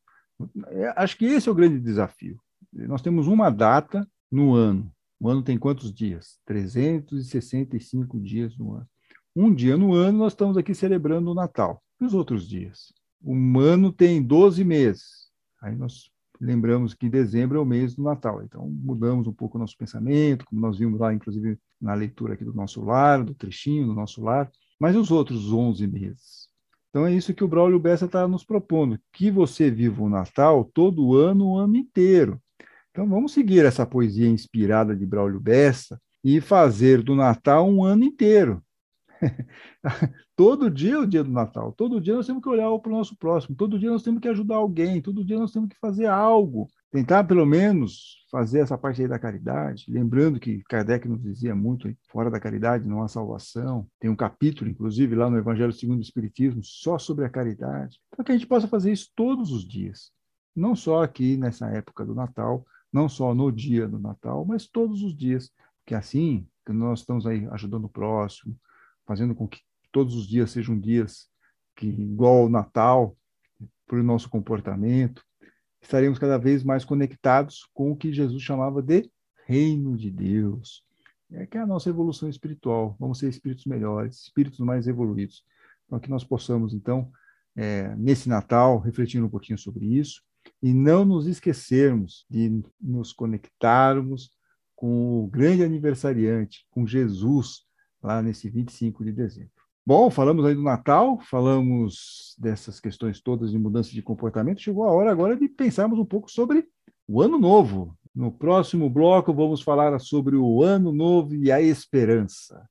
Acho 0.96 1.16
que 1.16 1.26
esse 1.26 1.48
é 1.48 1.52
o 1.52 1.54
grande 1.54 1.78
desafio 1.78 2.40
nós 2.86 3.02
temos 3.02 3.26
uma 3.26 3.50
data 3.50 4.08
no 4.30 4.54
ano. 4.54 4.92
O 5.20 5.28
ano 5.28 5.42
tem 5.42 5.58
quantos 5.58 5.92
dias? 5.92 6.38
365 6.44 8.20
dias 8.20 8.56
no 8.56 8.74
ano. 8.74 8.88
Um 9.34 9.52
dia 9.52 9.76
no 9.76 9.92
ano 9.92 10.18
nós 10.18 10.32
estamos 10.32 10.56
aqui 10.56 10.74
celebrando 10.74 11.30
o 11.30 11.34
Natal. 11.34 11.82
E 12.00 12.04
os 12.04 12.14
outros 12.14 12.48
dias? 12.48 12.92
O 13.20 13.34
ano 13.58 13.92
tem 13.92 14.22
12 14.22 14.64
meses. 14.64 15.28
Aí 15.60 15.74
nós 15.74 16.10
lembramos 16.40 16.94
que 16.94 17.08
dezembro 17.08 17.58
é 17.58 17.60
o 17.60 17.64
mês 17.64 17.94
do 17.94 18.02
Natal. 18.02 18.42
Então 18.42 18.68
mudamos 18.68 19.26
um 19.26 19.32
pouco 19.32 19.58
o 19.58 19.60
nosso 19.60 19.76
pensamento, 19.76 20.44
como 20.44 20.60
nós 20.60 20.78
vimos 20.78 21.00
lá, 21.00 21.12
inclusive, 21.12 21.58
na 21.80 21.94
leitura 21.94 22.34
aqui 22.34 22.44
do 22.44 22.54
nosso 22.54 22.84
lar, 22.84 23.24
do 23.24 23.34
trechinho 23.34 23.86
do 23.86 23.94
nosso 23.94 24.22
lar. 24.22 24.50
Mas 24.78 24.94
os 24.94 25.10
outros 25.10 25.52
11 25.52 25.86
meses? 25.88 26.48
Então 26.90 27.06
é 27.06 27.12
isso 27.12 27.34
que 27.34 27.44
o 27.44 27.48
Braulio 27.48 27.78
Bessa 27.78 28.06
está 28.06 28.26
nos 28.26 28.44
propondo, 28.44 28.98
que 29.12 29.30
você 29.30 29.70
viva 29.70 30.02
o 30.02 30.08
Natal 30.08 30.64
todo 30.64 31.16
ano, 31.16 31.48
o 31.48 31.58
ano 31.58 31.76
inteiro. 31.76 32.40
Então 32.98 33.08
vamos 33.08 33.30
seguir 33.30 33.64
essa 33.64 33.86
poesia 33.86 34.26
inspirada 34.26 34.96
de 34.96 35.06
Braulio 35.06 35.38
Bessa 35.38 36.00
e 36.24 36.40
fazer 36.40 37.00
do 37.00 37.14
Natal 37.14 37.70
um 37.70 37.84
ano 37.84 38.02
inteiro. 38.02 38.60
todo 40.34 40.68
dia 40.68 40.94
é 40.94 40.98
o 40.98 41.06
dia 41.06 41.22
do 41.22 41.30
Natal, 41.30 41.70
todo 41.70 42.00
dia 42.00 42.16
nós 42.16 42.26
temos 42.26 42.42
que 42.42 42.48
olhar 42.48 42.76
para 42.80 42.90
o 42.90 42.96
nosso 42.96 43.16
próximo, 43.16 43.54
todo 43.54 43.78
dia 43.78 43.88
nós 43.88 44.02
temos 44.02 44.20
que 44.20 44.26
ajudar 44.26 44.56
alguém, 44.56 45.00
todo 45.00 45.24
dia 45.24 45.38
nós 45.38 45.52
temos 45.52 45.68
que 45.68 45.78
fazer 45.78 46.06
algo, 46.06 46.66
tentar 46.90 47.22
pelo 47.22 47.46
menos 47.46 48.26
fazer 48.32 48.58
essa 48.62 48.76
parte 48.76 49.00
aí 49.00 49.06
da 49.06 49.16
caridade, 49.16 49.84
lembrando 49.88 50.40
que 50.40 50.60
Kardec 50.64 51.06
nos 51.06 51.22
dizia 51.22 51.54
muito, 51.54 51.88
fora 52.10 52.28
da 52.28 52.40
caridade 52.40 52.88
não 52.88 53.04
há 53.04 53.06
salvação, 53.06 53.86
tem 54.00 54.10
um 54.10 54.16
capítulo, 54.16 54.68
inclusive, 54.68 55.14
lá 55.14 55.30
no 55.30 55.38
Evangelho 55.38 55.72
segundo 55.72 55.98
o 55.98 56.02
Espiritismo, 56.02 56.64
só 56.64 56.98
sobre 56.98 57.24
a 57.24 57.30
caridade, 57.30 58.00
então 58.12 58.24
que 58.24 58.32
a 58.32 58.34
gente 58.34 58.48
possa 58.48 58.66
fazer 58.66 58.90
isso 58.90 59.08
todos 59.14 59.52
os 59.52 59.64
dias, 59.64 60.10
não 60.54 60.74
só 60.74 61.04
aqui 61.04 61.36
nessa 61.36 61.68
época 61.68 62.04
do 62.04 62.12
Natal, 62.12 62.66
não 62.92 63.08
só 63.08 63.34
no 63.34 63.50
dia 63.50 63.86
do 63.86 63.98
Natal, 63.98 64.44
mas 64.44 64.66
todos 64.66 65.02
os 65.02 65.16
dias, 65.16 65.50
que 65.86 65.94
assim 65.94 66.46
que 66.64 66.72
nós 66.72 67.00
estamos 67.00 67.26
aí 67.26 67.46
ajudando 67.50 67.86
o 67.86 67.88
próximo, 67.88 68.58
fazendo 69.06 69.34
com 69.34 69.48
que 69.48 69.60
todos 69.90 70.14
os 70.14 70.26
dias 70.26 70.50
sejam 70.50 70.78
dias 70.78 71.28
que 71.74 71.86
igual 71.86 72.42
ao 72.42 72.48
Natal, 72.48 73.16
por 73.86 74.02
nosso 74.02 74.28
comportamento, 74.28 75.24
estaremos 75.80 76.18
cada 76.18 76.36
vez 76.36 76.62
mais 76.62 76.84
conectados 76.84 77.68
com 77.72 77.92
o 77.92 77.96
que 77.96 78.12
Jesus 78.12 78.42
chamava 78.42 78.82
de 78.82 79.10
reino 79.46 79.96
de 79.96 80.10
Deus. 80.10 80.84
É 81.32 81.46
que 81.46 81.56
é 81.56 81.60
a 81.60 81.66
nossa 81.66 81.88
evolução 81.88 82.28
espiritual. 82.28 82.96
Vamos 82.98 83.18
ser 83.18 83.28
espíritos 83.28 83.64
melhores, 83.64 84.22
espíritos 84.22 84.58
mais 84.60 84.86
evoluídos. 84.86 85.44
Então, 85.86 85.98
que 85.98 86.10
nós 86.10 86.24
possamos, 86.24 86.74
então, 86.74 87.10
é, 87.56 87.94
nesse 87.96 88.28
Natal, 88.28 88.78
refletir 88.78 89.22
um 89.22 89.28
pouquinho 89.28 89.58
sobre 89.58 89.86
isso, 89.86 90.22
e 90.62 90.74
não 90.74 91.04
nos 91.04 91.26
esquecermos 91.26 92.26
de 92.28 92.62
nos 92.80 93.12
conectarmos 93.12 94.32
com 94.74 95.24
o 95.24 95.26
grande 95.26 95.64
aniversariante, 95.64 96.64
com 96.70 96.86
Jesus, 96.86 97.62
lá 98.02 98.22
nesse 98.22 98.48
25 98.48 99.04
de 99.04 99.12
dezembro. 99.12 99.50
Bom, 99.84 100.10
falamos 100.10 100.44
aí 100.44 100.54
do 100.54 100.62
Natal, 100.62 101.18
falamos 101.20 102.36
dessas 102.38 102.78
questões 102.78 103.20
todas 103.20 103.50
de 103.50 103.58
mudança 103.58 103.90
de 103.90 104.02
comportamento. 104.02 104.60
Chegou 104.60 104.84
a 104.84 104.92
hora 104.92 105.10
agora 105.10 105.34
de 105.34 105.48
pensarmos 105.48 105.98
um 105.98 106.04
pouco 106.04 106.30
sobre 106.30 106.66
o 107.08 107.22
Ano 107.22 107.38
Novo. 107.38 107.96
No 108.14 108.30
próximo 108.30 108.90
bloco, 108.90 109.32
vamos 109.32 109.62
falar 109.62 109.98
sobre 109.98 110.36
o 110.36 110.62
Ano 110.62 110.92
Novo 110.92 111.34
e 111.34 111.50
a 111.50 111.60
esperança. 111.60 112.66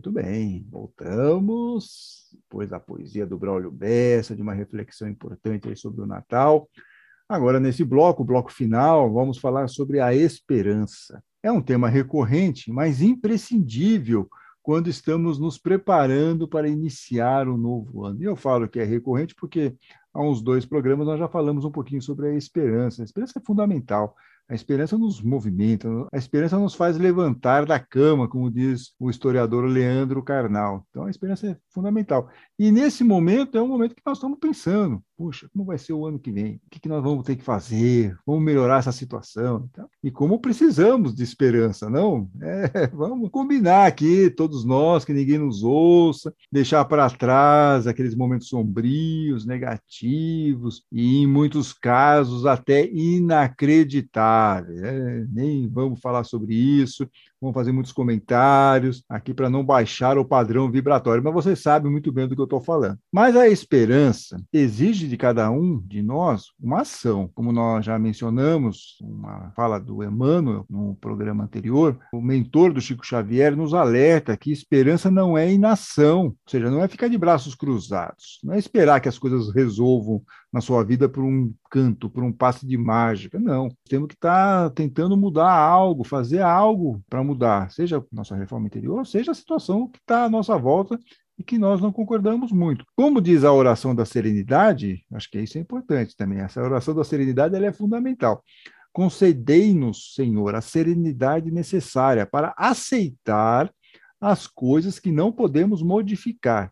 Muito 0.00 0.12
bem, 0.12 0.66
voltamos. 0.70 2.30
Depois 2.32 2.70
da 2.70 2.80
poesia 2.80 3.26
do 3.26 3.36
Braulio 3.36 3.70
Bessa, 3.70 4.34
de 4.34 4.40
uma 4.40 4.54
reflexão 4.54 5.06
importante 5.06 5.76
sobre 5.76 6.00
o 6.00 6.06
Natal. 6.06 6.66
Agora, 7.28 7.60
nesse 7.60 7.84
bloco, 7.84 8.22
o 8.22 8.24
bloco 8.24 8.50
final, 8.50 9.12
vamos 9.12 9.36
falar 9.36 9.68
sobre 9.68 10.00
a 10.00 10.14
esperança. 10.14 11.22
É 11.42 11.52
um 11.52 11.60
tema 11.60 11.86
recorrente, 11.86 12.72
mas 12.72 13.02
imprescindível 13.02 14.26
quando 14.62 14.88
estamos 14.88 15.38
nos 15.38 15.58
preparando 15.58 16.48
para 16.48 16.66
iniciar 16.66 17.46
o 17.46 17.58
novo 17.58 18.06
ano. 18.06 18.22
E 18.22 18.24
eu 18.24 18.36
falo 18.36 18.70
que 18.70 18.80
é 18.80 18.84
recorrente 18.84 19.34
porque 19.34 19.76
há 20.14 20.22
uns 20.22 20.40
dois 20.40 20.64
programas 20.64 21.06
nós 21.06 21.18
já 21.18 21.28
falamos 21.28 21.66
um 21.66 21.70
pouquinho 21.70 22.00
sobre 22.00 22.28
a 22.28 22.34
esperança. 22.34 23.02
A 23.02 23.04
esperança 23.04 23.38
é 23.38 23.42
fundamental. 23.44 24.16
A 24.50 24.54
esperança 24.54 24.98
nos 24.98 25.22
movimenta, 25.22 25.88
a 26.12 26.18
esperança 26.18 26.58
nos 26.58 26.74
faz 26.74 26.98
levantar 26.98 27.64
da 27.64 27.78
cama, 27.78 28.26
como 28.26 28.50
diz 28.50 28.92
o 28.98 29.08
historiador 29.08 29.64
Leandro 29.64 30.24
Carnal. 30.24 30.84
Então, 30.90 31.04
a 31.04 31.10
esperança 31.10 31.46
é 31.46 31.56
fundamental. 31.72 32.28
E 32.58 32.72
nesse 32.72 33.04
momento 33.04 33.56
é 33.56 33.62
um 33.62 33.68
momento 33.68 33.94
que 33.94 34.02
nós 34.04 34.18
estamos 34.18 34.40
pensando: 34.40 35.00
puxa, 35.16 35.48
como 35.52 35.64
vai 35.66 35.78
ser 35.78 35.92
o 35.92 36.04
ano 36.04 36.18
que 36.18 36.32
vem? 36.32 36.56
O 36.66 36.68
que, 36.68 36.88
nós 36.88 37.00
vamos 37.00 37.24
ter 37.24 37.36
que 37.36 37.44
fazer? 37.44 38.18
Vamos 38.26 38.42
melhorar 38.42 38.80
essa 38.80 38.90
situação? 38.90 39.70
E 40.02 40.10
como 40.10 40.40
precisamos 40.40 41.14
de 41.14 41.22
esperança, 41.22 41.88
não? 41.88 42.28
É, 42.42 42.88
vamos 42.88 43.30
combinar 43.30 43.86
aqui, 43.86 44.28
todos 44.30 44.64
nós, 44.64 45.04
que 45.04 45.12
ninguém 45.12 45.38
nos 45.38 45.62
ouça, 45.62 46.34
deixar 46.50 46.84
para 46.84 47.08
trás 47.10 47.86
aqueles 47.86 48.14
momentos 48.14 48.48
sombrios, 48.48 49.46
negativos 49.46 50.82
e, 50.90 51.18
em 51.22 51.26
muitos 51.26 51.72
casos, 51.72 52.46
até 52.46 52.90
inacreditáveis 52.90 54.39
é, 54.68 55.24
nem 55.28 55.68
vamos 55.68 56.00
falar 56.00 56.24
sobre 56.24 56.54
isso, 56.54 57.08
vamos 57.40 57.54
fazer 57.54 57.72
muitos 57.72 57.92
comentários 57.92 59.02
aqui 59.08 59.32
para 59.32 59.48
não 59.48 59.64
baixar 59.64 60.18
o 60.18 60.24
padrão 60.24 60.70
vibratório, 60.70 61.22
mas 61.22 61.32
você 61.32 61.56
sabe 61.56 61.88
muito 61.88 62.12
bem 62.12 62.28
do 62.28 62.34
que 62.34 62.40
eu 62.40 62.44
estou 62.44 62.60
falando. 62.60 62.98
Mas 63.12 63.34
a 63.36 63.48
esperança 63.48 64.42
exige 64.52 65.08
de 65.08 65.16
cada 65.16 65.50
um 65.50 65.80
de 65.86 66.02
nós 66.02 66.46
uma 66.60 66.82
ação, 66.82 67.30
como 67.34 67.52
nós 67.52 67.84
já 67.84 67.98
mencionamos, 67.98 68.98
uma 69.00 69.52
fala 69.56 69.78
do 69.78 70.02
Emmanuel 70.04 70.66
no 70.68 70.94
programa 70.96 71.44
anterior, 71.44 71.98
o 72.12 72.20
mentor 72.20 72.72
do 72.72 72.80
Chico 72.80 73.06
Xavier 73.06 73.56
nos 73.56 73.74
alerta 73.74 74.36
que 74.36 74.52
esperança 74.52 75.10
não 75.10 75.36
é 75.36 75.50
inação, 75.50 76.26
ou 76.26 76.36
seja, 76.46 76.70
não 76.70 76.82
é 76.82 76.88
ficar 76.88 77.08
de 77.08 77.18
braços 77.18 77.54
cruzados, 77.54 78.38
não 78.44 78.54
é 78.54 78.58
esperar 78.58 79.00
que 79.00 79.08
as 79.08 79.18
coisas 79.18 79.52
resolvam 79.54 80.22
na 80.52 80.60
sua 80.60 80.82
vida 80.82 81.08
por 81.08 81.22
um 81.22 81.52
canto, 81.70 82.10
por 82.10 82.24
um 82.24 82.32
passe 82.32 82.66
de 82.66 82.76
mágica. 82.76 83.38
Não. 83.38 83.68
Temos 83.88 84.08
que 84.08 84.14
estar 84.14 84.64
tá 84.64 84.70
tentando 84.70 85.16
mudar 85.16 85.52
algo, 85.52 86.04
fazer 86.04 86.42
algo 86.42 87.00
para 87.08 87.22
mudar, 87.30 87.70
seja 87.70 88.04
nossa 88.12 88.36
reforma 88.36 88.66
interior, 88.66 89.06
seja 89.06 89.32
a 89.32 89.34
situação 89.34 89.88
que 89.88 89.98
está 89.98 90.24
à 90.24 90.28
nossa 90.28 90.56
volta 90.56 90.98
e 91.38 91.42
que 91.42 91.58
nós 91.58 91.80
não 91.80 91.92
concordamos 91.92 92.52
muito. 92.52 92.84
Como 92.96 93.20
diz 93.20 93.44
a 93.44 93.52
oração 93.52 93.94
da 93.94 94.04
serenidade, 94.04 95.04
acho 95.12 95.30
que 95.30 95.40
isso 95.40 95.56
é 95.58 95.60
importante 95.60 96.16
também. 96.16 96.40
Essa 96.40 96.62
oração 96.62 96.94
da 96.94 97.04
serenidade 97.04 97.56
ela 97.56 97.66
é 97.66 97.72
fundamental. 97.72 98.44
Concedei-nos, 98.92 100.14
Senhor, 100.14 100.54
a 100.54 100.60
serenidade 100.60 101.50
necessária 101.50 102.26
para 102.26 102.52
aceitar 102.56 103.72
as 104.20 104.46
coisas 104.46 104.98
que 104.98 105.10
não 105.10 105.32
podemos 105.32 105.82
modificar 105.82 106.70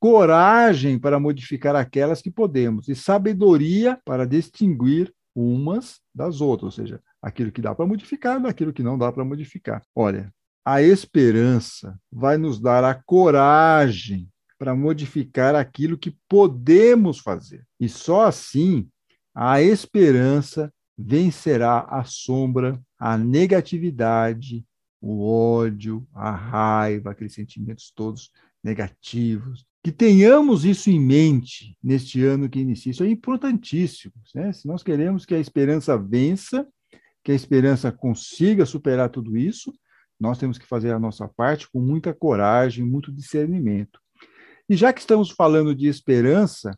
coragem 0.00 0.98
para 0.98 1.20
modificar 1.20 1.76
aquelas 1.76 2.22
que 2.22 2.30
podemos 2.30 2.88
e 2.88 2.96
sabedoria 2.96 4.00
para 4.02 4.26
distinguir 4.26 5.12
umas 5.34 6.00
das 6.12 6.40
outras, 6.40 6.78
ou 6.78 6.84
seja, 6.84 7.02
aquilo 7.22 7.52
que 7.52 7.60
dá 7.60 7.74
para 7.74 7.86
modificar 7.86 8.40
daquilo 8.40 8.72
que 8.72 8.82
não 8.82 8.96
dá 8.96 9.10
para 9.12 9.24
modificar. 9.24 9.82
Olha, 9.94 10.32
a 10.64 10.82
esperança 10.82 11.98
vai 12.10 12.36
nos 12.36 12.60
dar 12.60 12.84
a 12.84 12.94
coragem 12.94 14.28
para 14.58 14.74
modificar 14.74 15.54
aquilo 15.54 15.98
que 15.98 16.16
podemos 16.28 17.18
fazer. 17.18 17.66
E 17.78 17.88
só 17.88 18.26
assim 18.26 18.88
a 19.34 19.62
esperança 19.62 20.72
vencerá 20.96 21.86
a 21.88 22.04
sombra, 22.04 22.80
a 22.98 23.16
negatividade, 23.16 24.64
o 25.00 25.26
ódio, 25.26 26.06
a 26.12 26.30
raiva, 26.30 27.10
aqueles 27.10 27.32
sentimentos 27.32 27.90
todos 27.94 28.30
negativos, 28.62 29.64
que 29.82 29.90
tenhamos 29.90 30.66
isso 30.66 30.90
em 30.90 31.00
mente 31.00 31.74
neste 31.82 32.22
ano 32.22 32.50
que 32.50 32.60
inicia. 32.60 32.90
Isso 32.90 33.02
é 33.02 33.08
importantíssimo. 33.08 34.12
Né? 34.34 34.52
Se 34.52 34.66
nós 34.66 34.82
queremos 34.82 35.24
que 35.24 35.34
a 35.34 35.40
esperança 35.40 35.96
vença, 35.96 36.68
que 37.22 37.32
a 37.32 37.34
esperança 37.34 37.92
consiga 37.92 38.66
superar 38.66 39.10
tudo 39.10 39.36
isso, 39.36 39.72
nós 40.18 40.38
temos 40.38 40.58
que 40.58 40.66
fazer 40.66 40.92
a 40.92 40.98
nossa 40.98 41.28
parte 41.28 41.68
com 41.70 41.80
muita 41.80 42.12
coragem, 42.12 42.84
muito 42.84 43.12
discernimento. 43.12 43.98
E 44.68 44.76
já 44.76 44.92
que 44.92 45.00
estamos 45.00 45.30
falando 45.30 45.74
de 45.74 45.88
esperança, 45.88 46.72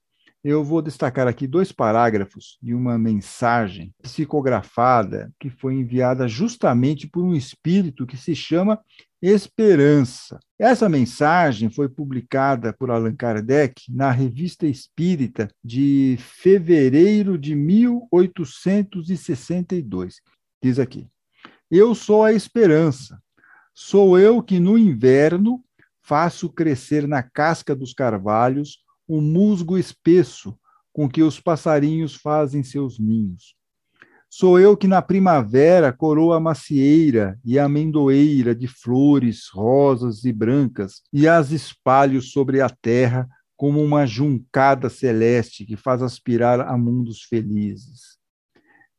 eu 0.45 0.65
vou 0.65 0.83
destacar 0.83 1.29
aqui 1.29 1.47
dois 1.47 1.71
parágrafos 1.71 2.59
de 2.61 2.75
uma 2.75 2.99
mensagem 2.99 3.95
psicografada 4.03 5.33
que 5.39 5.49
foi 5.49 5.75
enviada 5.75 6.27
justamente 6.27 7.07
por 7.07 7.23
um 7.23 7.35
espírito 7.35 8.07
que 8.07 8.17
se 8.17 8.35
chama 8.35 8.81
Esperança. 9.23 10.41
Essa 10.59 10.89
mensagem 10.89 11.71
foi 11.71 11.89
publicada 11.89 12.73
por 12.73 12.91
Allan 12.91 13.15
Kardec 13.15 13.85
na 13.89 14.11
Revista 14.11 14.67
Espírita 14.67 15.47
de 15.63 16.17
fevereiro 16.19 17.39
de 17.39 17.55
1862. 17.55 20.17
Diz 20.63 20.79
aqui: 20.79 21.09
Eu 21.71 21.95
sou 21.95 22.23
a 22.23 22.33
esperança. 22.33 23.21
Sou 23.75 24.19
eu 24.19 24.43
que 24.43 24.61
no 24.61 24.79
inverno 24.79 25.65
faço 26.01 26.49
crescer 26.49 27.09
na 27.09 27.23
casca 27.23 27.75
dos 27.75 27.93
carvalhos 27.93 28.79
o 29.09 29.21
musgo 29.21 29.77
espesso 29.77 30.57
com 30.93 31.09
que 31.09 31.23
os 31.23 31.41
passarinhos 31.41 32.15
fazem 32.15 32.63
seus 32.63 32.99
ninhos. 32.99 33.57
Sou 34.29 34.59
eu 34.59 34.77
que 34.77 34.87
na 34.87 35.03
primavera 35.03 35.93
coroa 35.93 36.37
a 36.37 36.41
macieira 36.41 37.39
e 37.45 37.59
a 37.59 37.65
amendoeira 37.65 38.55
de 38.55 38.67
flores 38.67 39.49
rosas 39.53 40.25
e 40.25 40.33
brancas 40.33 41.03
e 41.13 41.27
as 41.27 41.51
espalho 41.51 42.23
sobre 42.23 42.61
a 42.61 42.69
terra 42.69 43.29
como 43.57 43.83
uma 43.83 44.07
juncada 44.07 44.89
celeste 44.89 45.67
que 45.67 45.77
faz 45.77 46.03
aspirar 46.03 46.61
a 46.61 46.77
mundos 46.79 47.23
felizes. 47.23 48.22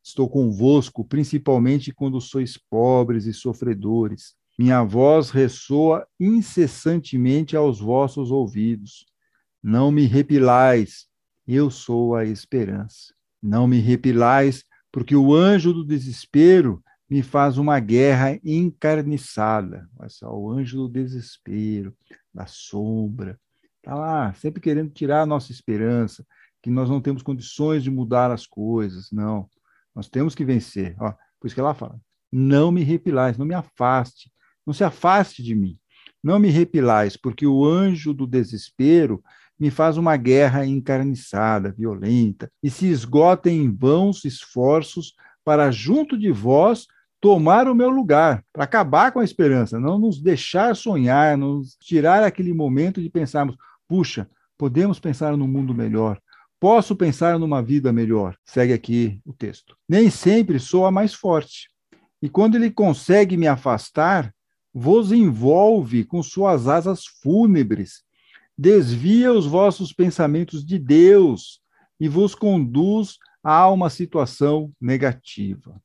Estou 0.03 0.29
convosco 0.29 1.05
principalmente 1.05 1.93
quando 1.93 2.19
sois 2.19 2.57
pobres 2.57 3.25
e 3.25 3.33
sofredores. 3.33 4.35
Minha 4.59 4.83
voz 4.83 5.29
ressoa 5.29 6.05
incessantemente 6.19 7.55
aos 7.55 7.79
vossos 7.79 8.29
ouvidos. 8.29 9.05
Não 9.63 9.91
me 9.91 10.05
repilais, 10.05 11.07
eu 11.47 11.71
sou 11.71 12.15
a 12.15 12.25
esperança. 12.25 13.13
Não 13.41 13.65
me 13.65 13.79
repilais, 13.79 14.65
porque 14.91 15.15
o 15.15 15.33
anjo 15.33 15.73
do 15.73 15.85
desespero 15.85 16.83
me 17.09 17.21
faz 17.21 17.57
uma 17.57 17.79
guerra 17.79 18.37
encarniçada. 18.43 19.87
Olha 19.97 20.09
só, 20.09 20.35
o 20.35 20.51
anjo 20.51 20.77
do 20.77 20.89
desespero, 20.89 21.95
da 22.33 22.45
sombra, 22.45 23.39
está 23.77 23.95
lá, 23.95 24.33
sempre 24.33 24.61
querendo 24.61 24.91
tirar 24.91 25.21
a 25.21 25.25
nossa 25.25 25.51
esperança, 25.51 26.25
que 26.61 26.69
nós 26.69 26.89
não 26.89 27.01
temos 27.01 27.21
condições 27.21 27.83
de 27.83 27.91
mudar 27.91 28.31
as 28.31 28.45
coisas. 28.45 29.11
Não, 29.11 29.49
nós 29.95 30.09
temos 30.09 30.35
que 30.35 30.45
vencer. 30.45 30.95
Ó, 30.99 31.11
por 31.39 31.47
isso 31.47 31.55
que 31.55 31.61
ela 31.61 31.73
fala: 31.73 31.99
não 32.31 32.71
me 32.71 32.83
repilais, 32.83 33.37
não 33.37 33.45
me 33.45 33.53
afaste, 33.53 34.31
não 34.65 34.73
se 34.73 34.83
afaste 34.83 35.43
de 35.43 35.53
mim. 35.53 35.77
Não 36.23 36.39
me 36.39 36.49
repilais, 36.49 37.17
porque 37.17 37.45
o 37.45 37.65
anjo 37.65 38.13
do 38.13 38.25
desespero 38.25 39.21
me 39.59 39.69
faz 39.69 39.97
uma 39.97 40.15
guerra 40.17 40.65
encarniçada, 40.65 41.71
violenta, 41.71 42.49
e 42.61 42.69
se 42.69 42.87
esgota 42.87 43.49
em 43.49 43.73
vãos 43.73 44.23
esforços 44.25 45.13
para, 45.43 45.69
junto 45.69 46.17
de 46.17 46.31
vós, 46.31 46.87
tomar 47.19 47.67
o 47.67 47.75
meu 47.75 47.89
lugar, 47.89 48.43
para 48.51 48.63
acabar 48.63 49.11
com 49.11 49.19
a 49.19 49.23
esperança, 49.23 49.79
não 49.79 49.97
nos 49.99 50.21
deixar 50.21 50.75
sonhar, 50.75 51.37
nos 51.37 51.77
tirar 51.77 52.23
aquele 52.23 52.53
momento 52.53 53.01
de 53.01 53.09
pensarmos, 53.09 53.55
puxa, 53.87 54.29
podemos 54.57 54.99
pensar 54.99 55.35
num 55.37 55.47
mundo 55.47 55.73
melhor, 55.73 56.19
posso 56.63 56.95
pensar 56.95 57.37
numa 57.37 57.61
vida 57.61 57.91
melhor. 57.91 58.37
Segue 58.45 58.71
aqui 58.71 59.19
o 59.25 59.33
texto. 59.33 59.75
Nem 59.87 60.09
sempre 60.09 60.61
sou 60.61 60.85
a 60.85 60.91
mais 60.91 61.13
forte. 61.13 61.67
E 62.21 62.29
quando 62.29 62.55
ele 62.55 62.71
consegue 62.71 63.35
me 63.35 63.47
afastar, 63.47 64.33
vos 64.73 65.11
envolve 65.11 66.05
com 66.05 66.23
suas 66.23 66.69
asas 66.69 67.05
fúnebres 67.21 68.05
desvia 68.57 69.33
os 69.33 69.45
vossos 69.45 69.91
pensamentos 69.91 70.63
de 70.63 70.79
Deus 70.79 71.59
e 71.99 72.07
vos 72.07 72.33
conduz 72.33 73.17
a 73.43 73.67
uma 73.69 73.89
situação 73.89 74.71
negativa. 74.79 75.75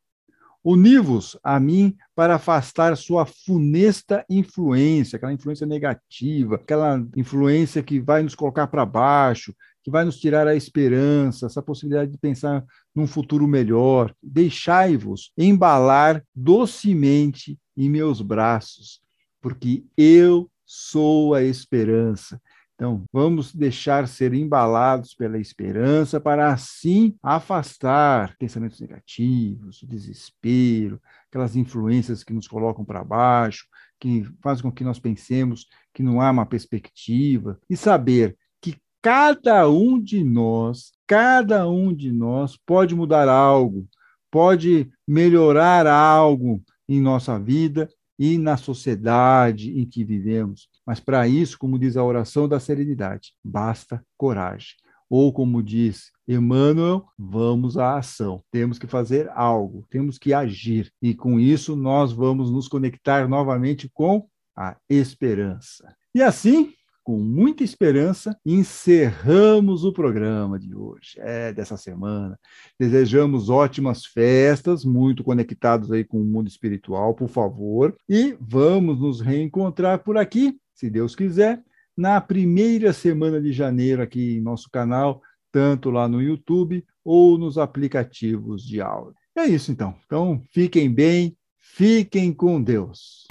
Univos 0.63 1.37
a 1.43 1.59
mim 1.59 1.97
para 2.15 2.37
afastar 2.37 2.97
sua 2.97 3.27
funesta 3.27 4.25
influência, 4.31 5.17
aquela 5.17 5.33
influência 5.33 5.67
negativa, 5.67 6.55
aquela 6.55 7.05
influência 7.17 7.83
que 7.83 7.99
vai 7.99 8.23
nos 8.23 8.37
colocar 8.37 8.69
para 8.69 8.87
baixo, 8.87 9.53
que 9.89 9.93
vai 9.93 10.05
nos 10.05 10.21
tirar 10.21 10.47
a 10.47 10.55
esperança, 10.55 11.47
essa 11.47 11.63
possibilidade 11.63 12.13
de 12.13 12.19
pensar 12.19 12.63
num 12.95 13.07
futuro 13.07 13.49
melhor. 13.49 14.15
Deixai-vos 14.23 15.33
embalar 15.37 16.23
docemente 16.35 17.59
em 17.75 17.89
meus 17.89 18.21
braços, 18.21 19.01
porque 19.41 19.85
eu 19.97 20.51
sou 20.67 21.35
a 21.35 21.43
esperança. 21.43 22.39
Então, 22.75 23.03
vamos 23.11 23.55
deixar 23.55 24.07
ser 24.07 24.35
embalados 24.35 25.15
pela 25.15 25.39
esperança 25.39 26.21
para 26.21 26.53
assim 26.53 27.17
afastar 27.23 28.37
pensamentos 28.39 28.79
negativos, 28.81 29.83
o 29.83 29.87
desespero, 29.87 31.01
aquelas 31.29 31.57
influências 31.57 32.23
que 32.23 32.35
nos 32.35 32.47
colocam 32.47 32.85
para 32.85 33.03
baixo, 33.03 33.67
que 33.99 34.23
fazem 34.43 34.63
com 34.63 34.71
que 34.71 34.85
nós 34.85 34.99
pensemos 34.99 35.67
que 35.95 36.03
não 36.03 36.21
há 36.21 36.31
uma 36.31 36.47
perspectiva, 36.47 37.59
e 37.71 37.77
saber 37.77 38.37
cada 39.03 39.69
um 39.69 40.01
de 40.01 40.25
nós, 40.25 40.93
cada 41.07 41.69
um 41.69 41.95
de 41.95 42.13
nós 42.13 42.57
pode 42.67 42.95
mudar 42.95 43.29
algo, 43.29 43.87
pode 44.31 44.91
melhorar 45.07 45.87
algo 45.87 46.63
em 46.89 47.01
nossa 47.01 47.39
vida 47.39 47.89
e 48.19 48.37
na 48.37 48.57
sociedade 48.57 49.79
em 49.79 49.87
que 49.87 50.05
vivemos. 50.05 50.69
Mas 50.85 50.99
para 50.99 51.29
isso, 51.29 51.59
como 51.59 51.79
diz 51.79 51.97
a 51.97 52.05
oração 52.05 52.49
da 52.49 52.59
serenidade, 52.59 53.33
basta 53.45 54.03
coragem. 54.17 54.75
Ou 55.11 55.33
como 55.33 55.63
diz 55.63 56.11
Emmanuel, 56.27 57.07
vamos 57.17 57.79
à 57.79 57.97
ação. 57.97 58.43
Temos 58.51 58.79
que 58.79 58.87
fazer 58.87 59.31
algo, 59.31 59.87
temos 59.89 60.19
que 60.19 60.35
agir. 60.35 60.93
E 61.01 61.15
com 61.15 61.41
isso 61.41 61.75
nós 61.75 62.13
vamos 62.13 62.51
nos 62.51 62.69
conectar 62.69 63.27
novamente 63.29 63.89
com 63.95 64.29
a 64.55 64.77
esperança. 64.89 65.95
E 66.15 66.21
assim, 66.21 66.75
com 67.09 67.17
muita 67.17 67.65
esperança, 67.65 68.39
encerramos 68.45 69.83
o 69.83 69.95
programa 69.95 70.59
de 70.59 70.75
hoje, 70.75 71.15
é, 71.17 71.55
dessa 71.55 71.75
semana. 71.75 72.39
Desejamos 72.79 73.49
ótimas 73.49 74.05
festas, 74.05 74.85
muito 74.85 75.25
conectados 75.25 75.91
aí 75.91 76.05
com 76.05 76.21
o 76.21 76.25
mundo 76.25 76.49
espiritual, 76.49 77.15
por 77.15 77.31
favor, 77.31 77.97
e 78.07 78.37
vamos 78.39 79.01
nos 79.01 79.23
reencontrar 79.23 80.01
por 80.01 80.19
aqui, 80.19 80.59
se 80.75 80.91
Deus 80.91 81.17
quiser, 81.17 81.63
na 81.97 82.21
primeira 82.21 82.93
semana 82.93 83.41
de 83.41 83.55
janeiro 83.55 84.03
aqui 84.03 84.37
em 84.37 84.43
nosso 84.43 84.69
canal, 84.71 85.23
tanto 85.51 85.89
lá 85.89 86.07
no 86.07 86.21
YouTube 86.21 86.85
ou 87.03 87.39
nos 87.39 87.57
aplicativos 87.57 88.63
de 88.63 88.83
áudio. 88.83 89.15
É 89.35 89.47
isso 89.47 89.73
então. 89.73 89.95
Então, 90.05 90.43
fiquem 90.53 90.93
bem, 90.93 91.35
fiquem 91.57 92.35
com 92.35 92.63
Deus. 92.63 93.27